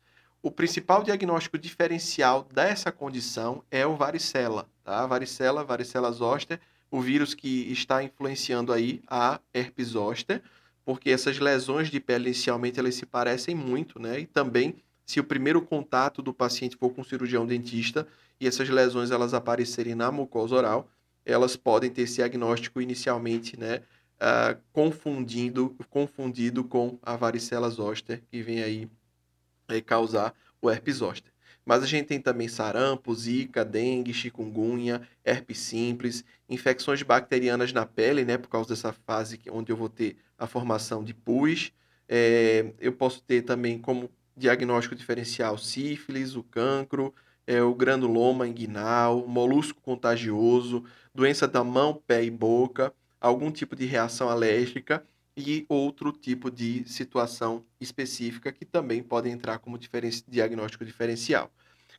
O 0.45 0.51
principal 0.51 1.03
diagnóstico 1.03 1.57
diferencial 1.57 2.47
dessa 2.53 2.93
condição 2.93 3.65
é 3.71 3.87
o 3.87 3.97
varicela, 3.97 4.69
tá? 4.85 5.07
Varicela, 5.07 5.65
varicela 5.65 6.13
zoster, 6.13 6.61
o 6.91 7.01
vírus 7.01 7.33
que 7.33 7.73
está 7.73 8.03
influenciando 8.03 8.71
aí 8.71 9.01
a 9.09 9.41
herpes 9.55 9.89
zoster, 9.89 10.43
porque 10.85 11.09
essas 11.09 11.39
lesões 11.39 11.89
de 11.89 11.99
pele 11.99 12.27
inicialmente 12.27 12.79
elas 12.79 12.95
se 12.95 13.07
parecem 13.07 13.55
muito, 13.55 13.99
né? 13.99 14.21
E 14.21 14.27
também 14.27 14.77
se 15.07 15.19
o 15.19 15.25
primeiro 15.25 15.63
contato 15.63 16.21
do 16.21 16.35
paciente 16.35 16.77
for 16.77 16.91
com 16.91 17.01
um 17.01 17.05
cirurgião 17.05 17.47
dentista 17.47 18.07
e 18.39 18.47
essas 18.47 18.69
lesões 18.69 19.11
elas 19.11 19.33
aparecerem 19.33 19.95
na 19.95 20.13
mucosa 20.13 20.57
oral, 20.57 20.91
elas 21.25 21.57
podem 21.57 21.89
ter 21.89 22.03
esse 22.03 22.17
diagnóstico 22.17 22.83
inicialmente, 22.83 23.59
né, 23.59 23.81
uh, 24.21 24.61
confundindo, 24.75 25.75
confundido 25.89 26.63
com 26.65 26.99
a 27.03 27.17
varicela 27.17 27.71
zoster, 27.71 28.23
que 28.31 28.43
vem 28.43 28.63
aí 28.63 28.91
é, 29.69 29.81
causar 29.81 30.35
o 30.61 30.71
herpes 30.71 30.97
zoster. 30.97 31.33
Mas 31.65 31.83
a 31.83 31.87
gente 31.87 32.07
tem 32.07 32.21
também 32.21 32.47
sarampo, 32.47 33.15
zika, 33.15 33.65
dengue, 33.65 34.13
chikungunya, 34.13 35.03
herpes 35.25 35.59
simples, 35.59 36.25
infecções 36.49 37.03
bacterianas 37.03 37.73
na 37.73 37.87
pele, 37.87 38.25
né, 38.25 38.37
por 38.37 38.49
causa 38.49 38.69
dessa 38.69 38.93
fase 38.93 39.41
onde 39.51 39.73
eu 39.73 39.77
vou 39.77 39.89
ter 39.89 40.17
a 40.39 40.47
formação 40.47 41.03
de 41.03 41.15
pus. 41.15 41.73
É, 42.07 42.73
eu 42.79 42.93
posso 42.93 43.23
ter 43.23 43.43
também 43.43 43.79
como 43.79 44.11
diagnóstico 44.37 44.95
diferencial 44.95 45.57
sífilis, 45.57 46.37
o 46.37 46.43
cancro, 46.43 47.15
é, 47.47 47.63
o 47.63 47.75
granuloma 47.75 48.47
inguinal, 48.47 49.27
molusco 49.27 49.81
contagioso, 49.81 50.85
doença 51.15 51.49
da 51.49 51.65
mão, 51.65 52.03
pé 52.07 52.25
e 52.25 52.31
boca, 52.31 52.93
algum 53.21 53.51
tipo 53.51 53.75
de 53.75 53.87
reação 53.87 54.29
alérgica 54.29 55.03
e 55.37 55.67
outro 55.69 56.13
tipo 56.13 56.51
de 56.51 56.85
situação 56.87 57.65
específica 57.81 58.53
que 58.53 58.65
também 58.65 59.03
pode 59.03 59.29
entrar 59.29 59.59
como 59.59 59.79
diferen 59.79 60.11
diagnóstico 60.29 60.85
diferencial. 60.85 61.51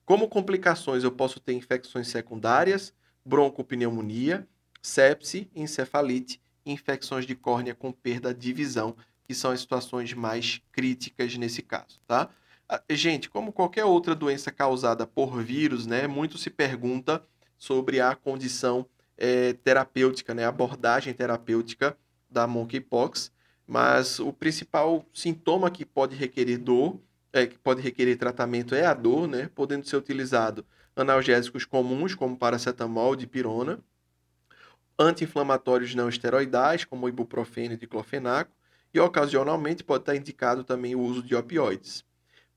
Como 0.06 0.28
complicações, 0.28 1.04
eu 1.04 1.12
posso 1.12 1.40
ter 1.40 1.54
infecções 1.54 2.08
secundárias, 2.08 2.94
broncopneumonia, 3.26 4.48
sepse, 4.82 5.50
encefalite, 5.56 6.40
infecções 6.66 7.26
de 7.26 7.36
córnea 7.36 7.76
com 7.76 7.92
perda 7.92 8.34
de 8.34 8.54
visão 8.54 8.96
que 9.28 9.34
são 9.34 9.52
as 9.52 9.62
situações 9.62 10.14
mais 10.14 10.62
críticas 10.72 11.36
nesse 11.36 11.62
caso, 11.62 12.00
tá? 12.08 12.30
Ah, 12.70 12.82
gente, 12.92 13.30
como 13.30 13.52
qualquer 13.52 13.86
outra 13.86 14.16
doença 14.16 14.52
causada 14.52 15.06
por 15.06 15.42
vírus, 15.42 15.86
né, 15.86 16.08
muito 16.08 16.38
se 16.38 16.50
pergunta 16.50 17.24
sobre 17.58 18.00
a 18.00 18.16
condição 18.16 18.86
é, 19.18 19.54
terapêutica, 19.54 20.34
né, 20.34 20.46
abordagem 20.46 21.14
terapêutica 21.14 21.98
da 22.30 22.48
monkeypox, 22.48 23.32
mas 23.68 24.20
o 24.20 24.32
principal 24.32 25.06
sintoma 25.14 25.72
que 25.72 25.86
pode 25.86 26.16
requerer 26.16 26.58
dor, 26.58 27.00
é, 27.34 27.46
que 27.48 27.58
pode 27.58 27.82
requerer 27.82 28.18
tratamento 28.18 28.76
é 28.76 28.86
a 28.86 28.94
dor, 28.94 29.28
né, 29.28 29.50
podendo 29.54 29.88
ser 29.88 29.98
utilizado 29.98 30.66
analgésicos 30.96 31.66
comuns, 31.66 32.16
como 32.16 32.38
paracetamol, 32.38 33.16
dipirona, 33.16 33.80
anti-inflamatórios 34.98 35.94
não 35.94 36.08
esteroidais, 36.08 36.86
como 36.86 37.10
ibuprofeno 37.10 37.74
e 37.74 37.78
diclofenaco, 37.78 38.52
e 38.94 39.00
ocasionalmente 39.00 39.84
pode 39.84 40.04
estar 40.04 40.16
indicado 40.16 40.64
também 40.64 40.96
o 40.96 41.02
uso 41.02 41.22
de 41.22 41.36
opioides. 41.36 42.06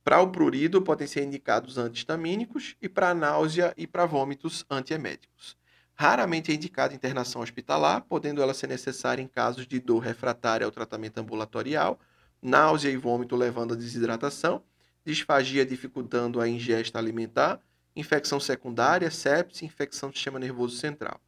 Para 0.05 0.21
o 0.23 0.31
prurido, 0.31 0.81
podem 0.81 1.07
ser 1.07 1.25
indicados 1.25 1.77
antihistamínicos 1.77 2.77
e 2.81 2.89
para 2.89 3.13
náusea 3.13 3.75
e 3.77 3.87
para 3.87 4.07
vômitos 4.07 4.65
antieméticos. 4.71 5.57
Raramente 6.01 6.53
é 6.53 6.55
indicada 6.55 6.95
internação 6.95 7.43
hospitalar, 7.43 8.03
podendo 8.03 8.41
ela 8.41 8.55
ser 8.55 8.69
necessária 8.69 9.21
em 9.21 9.27
casos 9.27 9.67
de 9.67 9.81
dor 9.81 9.99
refratária 9.99 10.65
ao 10.65 10.71
tratamento 10.71 11.19
ambulatorial, 11.19 11.99
náusea 12.41 12.89
e 12.89 12.97
vômito 12.97 13.35
levando 13.35 13.75
à 13.75 13.77
desidratação, 13.77 14.63
disfagia 15.05 15.67
dificultando 15.67 16.41
a 16.41 16.49
ingesta 16.49 17.01
alimentar, 17.01 17.61
infecção 17.97 18.39
secundária, 18.39 19.11
sepse, 19.11 19.65
infecção 19.65 20.11
do 20.11 20.15
sistema 20.15 20.39
nervoso 20.39 20.77
central. 20.77 21.21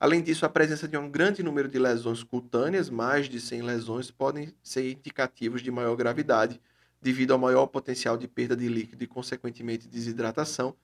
Além 0.00 0.22
disso, 0.22 0.46
a 0.46 0.48
presença 0.48 0.88
de 0.88 0.96
um 0.96 1.10
grande 1.10 1.42
número 1.42 1.68
de 1.68 1.78
lesões 1.78 2.22
cutâneas, 2.22 2.88
mais 2.88 3.28
de 3.28 3.38
100 3.38 3.60
lesões, 3.60 4.10
podem 4.10 4.54
ser 4.62 4.90
indicativos 4.90 5.60
de 5.60 5.70
maior 5.70 5.94
gravidade, 5.96 6.58
devido 6.98 7.32
ao 7.32 7.38
maior 7.38 7.66
potencial 7.66 8.16
de 8.16 8.26
perda 8.26 8.56
de 8.56 8.68
líquido 8.68 9.04
e, 9.04 9.06
consequentemente, 9.06 9.86
desidratação, 9.86 10.74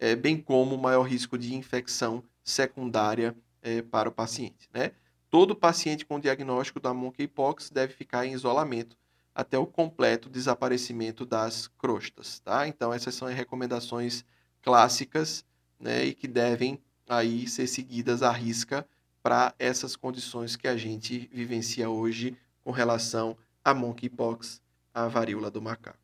é, 0.00 0.16
bem 0.16 0.36
como 0.36 0.76
maior 0.76 1.02
risco 1.04 1.38
de 1.38 1.54
infecção 1.54 2.24
secundária 2.48 3.36
é, 3.62 3.82
para 3.82 4.08
o 4.08 4.12
paciente. 4.12 4.68
Né? 4.72 4.92
Todo 5.30 5.54
paciente 5.54 6.06
com 6.06 6.18
diagnóstico 6.18 6.80
da 6.80 6.94
monkeypox 6.94 7.70
deve 7.70 7.92
ficar 7.92 8.26
em 8.26 8.32
isolamento 8.32 8.96
até 9.34 9.58
o 9.58 9.66
completo 9.66 10.28
desaparecimento 10.28 11.24
das 11.26 11.68
crostas. 11.68 12.40
Tá? 12.40 12.66
Então, 12.66 12.92
essas 12.92 13.14
são 13.14 13.28
as 13.28 13.34
recomendações 13.34 14.24
clássicas 14.62 15.44
né, 15.78 16.04
e 16.04 16.14
que 16.14 16.26
devem 16.26 16.80
aí 17.08 17.46
ser 17.46 17.66
seguidas 17.66 18.22
à 18.22 18.32
risca 18.32 18.86
para 19.22 19.54
essas 19.58 19.94
condições 19.94 20.56
que 20.56 20.66
a 20.66 20.76
gente 20.76 21.28
vivencia 21.32 21.88
hoje 21.90 22.36
com 22.64 22.70
relação 22.70 23.36
a 23.64 23.74
monkeypox, 23.74 24.62
a 24.92 25.06
varíola 25.06 25.50
do 25.50 25.60
macaco. 25.60 25.97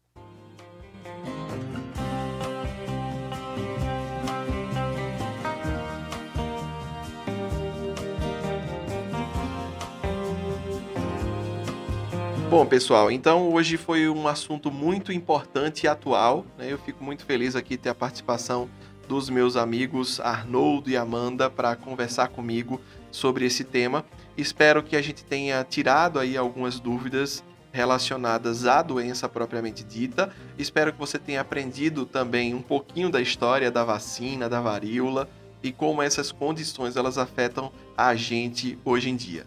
Bom, 12.54 12.64
pessoal, 12.64 13.10
então 13.10 13.52
hoje 13.52 13.76
foi 13.76 14.08
um 14.08 14.28
assunto 14.28 14.70
muito 14.70 15.12
importante 15.12 15.82
e 15.82 15.88
atual. 15.88 16.46
Né? 16.56 16.68
Eu 16.70 16.78
fico 16.78 17.02
muito 17.02 17.24
feliz 17.24 17.56
aqui 17.56 17.76
ter 17.76 17.88
a 17.88 17.94
participação 17.96 18.70
dos 19.08 19.28
meus 19.28 19.56
amigos 19.56 20.20
Arnoldo 20.20 20.88
e 20.88 20.96
Amanda 20.96 21.50
para 21.50 21.74
conversar 21.74 22.28
comigo 22.28 22.80
sobre 23.10 23.44
esse 23.44 23.64
tema. 23.64 24.04
Espero 24.36 24.84
que 24.84 24.94
a 24.94 25.02
gente 25.02 25.24
tenha 25.24 25.64
tirado 25.64 26.16
aí 26.20 26.36
algumas 26.36 26.78
dúvidas 26.78 27.42
relacionadas 27.72 28.66
à 28.66 28.82
doença 28.82 29.28
propriamente 29.28 29.82
dita. 29.82 30.32
Espero 30.56 30.92
que 30.92 30.98
você 31.00 31.18
tenha 31.18 31.40
aprendido 31.40 32.06
também 32.06 32.54
um 32.54 32.62
pouquinho 32.62 33.10
da 33.10 33.20
história 33.20 33.68
da 33.68 33.82
vacina, 33.82 34.48
da 34.48 34.60
varíola 34.60 35.28
e 35.60 35.72
como 35.72 36.00
essas 36.00 36.30
condições 36.30 36.94
elas 36.94 37.18
afetam 37.18 37.72
a 37.96 38.14
gente 38.14 38.78
hoje 38.84 39.10
em 39.10 39.16
dia. 39.16 39.44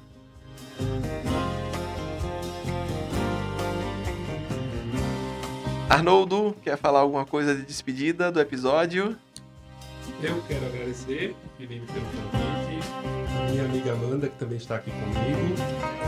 Arnoldo, 5.89 6.55
quer 6.61 6.77
falar 6.77 6.99
alguma 6.99 7.25
coisa 7.25 7.55
de 7.55 7.63
despedida 7.63 8.29
do 8.29 8.41
episódio? 8.41 9.17
Eu 10.21 10.41
quero 10.47 10.65
agradecer, 10.65 11.33
Felipe, 11.57 11.85
pelo 11.85 12.05
convite, 12.05 13.51
minha 13.51 13.63
amiga 13.63 13.93
Amanda, 13.93 14.27
que 14.27 14.37
também 14.37 14.57
está 14.57 14.75
aqui 14.75 14.91
comigo, 14.91 15.55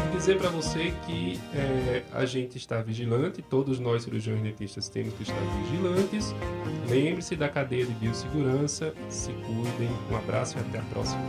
e 0.06 0.18
dizer 0.18 0.38
para 0.38 0.50
você 0.50 0.94
que 1.06 1.40
é, 1.54 2.04
a 2.12 2.26
gente 2.26 2.58
está 2.58 2.82
vigilante, 2.82 3.42
todos 3.42 3.80
nós 3.80 4.04
cirurgiões 4.04 4.42
dentistas 4.42 4.90
temos 4.90 5.14
que 5.14 5.24
estar 5.24 5.40
vigilantes. 5.64 6.34
Lembre-se 6.90 7.36
da 7.38 7.48
cadeia 7.48 7.86
de 7.86 7.94
biossegurança, 7.94 8.94
se 9.10 9.32
cuidem, 9.32 9.90
um 10.12 10.16
abraço 10.18 10.58
e 10.58 10.62
até 10.62 10.80
a 10.80 10.84
próxima. 10.84 11.24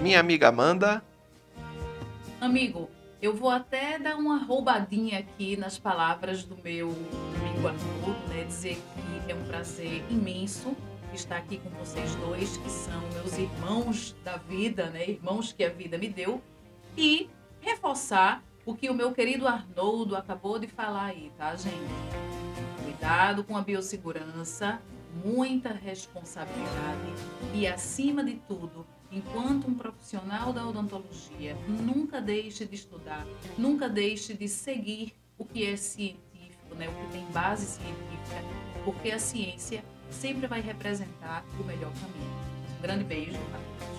Minha 0.00 0.18
amiga 0.18 0.48
Amanda. 0.48 1.02
Amigo, 2.40 2.90
eu 3.24 3.32
vou 3.32 3.48
até 3.48 3.98
dar 3.98 4.16
uma 4.16 4.36
roubadinha 4.36 5.20
aqui 5.20 5.56
nas 5.56 5.78
palavras 5.78 6.44
do 6.44 6.58
meu 6.62 6.90
amigo 6.90 7.68
Arthur, 7.68 8.28
né? 8.28 8.44
Dizer 8.44 8.76
que 8.76 9.32
é 9.32 9.34
um 9.34 9.44
prazer 9.44 10.04
imenso 10.10 10.76
estar 11.14 11.38
aqui 11.38 11.56
com 11.56 11.70
vocês 11.70 12.14
dois, 12.16 12.58
que 12.58 12.68
são 12.68 13.00
meus 13.14 13.38
irmãos 13.38 14.14
da 14.22 14.36
vida, 14.36 14.90
né? 14.90 15.08
Irmãos 15.08 15.54
que 15.54 15.64
a 15.64 15.70
vida 15.70 15.96
me 15.96 16.06
deu. 16.06 16.42
E 16.98 17.30
reforçar 17.62 18.44
o 18.66 18.74
que 18.74 18.90
o 18.90 18.94
meu 18.94 19.12
querido 19.12 19.48
Arnoldo 19.48 20.16
acabou 20.16 20.58
de 20.58 20.66
falar 20.66 21.06
aí, 21.06 21.32
tá, 21.38 21.56
gente? 21.56 21.78
Cuidado 22.84 23.42
com 23.42 23.56
a 23.56 23.62
biossegurança, 23.62 24.82
muita 25.24 25.70
responsabilidade 25.70 27.14
e, 27.54 27.66
acima 27.66 28.22
de 28.22 28.34
tudo, 28.46 28.84
enquanto 29.14 29.68
um 29.68 29.74
profissional 29.74 30.52
da 30.52 30.66
odontologia, 30.66 31.56
nunca 31.68 32.20
deixe 32.20 32.66
de 32.66 32.74
estudar, 32.74 33.24
nunca 33.56 33.88
deixe 33.88 34.34
de 34.34 34.48
seguir 34.48 35.14
o 35.38 35.44
que 35.44 35.64
é 35.64 35.76
científico, 35.76 36.74
né, 36.76 36.88
o 36.88 36.92
que 36.92 37.06
tem 37.12 37.24
base 37.26 37.64
científica, 37.64 38.42
porque 38.84 39.12
a 39.12 39.18
ciência 39.18 39.84
sempre 40.10 40.48
vai 40.48 40.60
representar 40.60 41.44
o 41.58 41.64
melhor 41.64 41.92
caminho. 41.92 42.34
Um 42.78 42.82
grande 42.82 43.04
beijo 43.04 43.38
a 43.52 43.58
todos. 43.78 43.94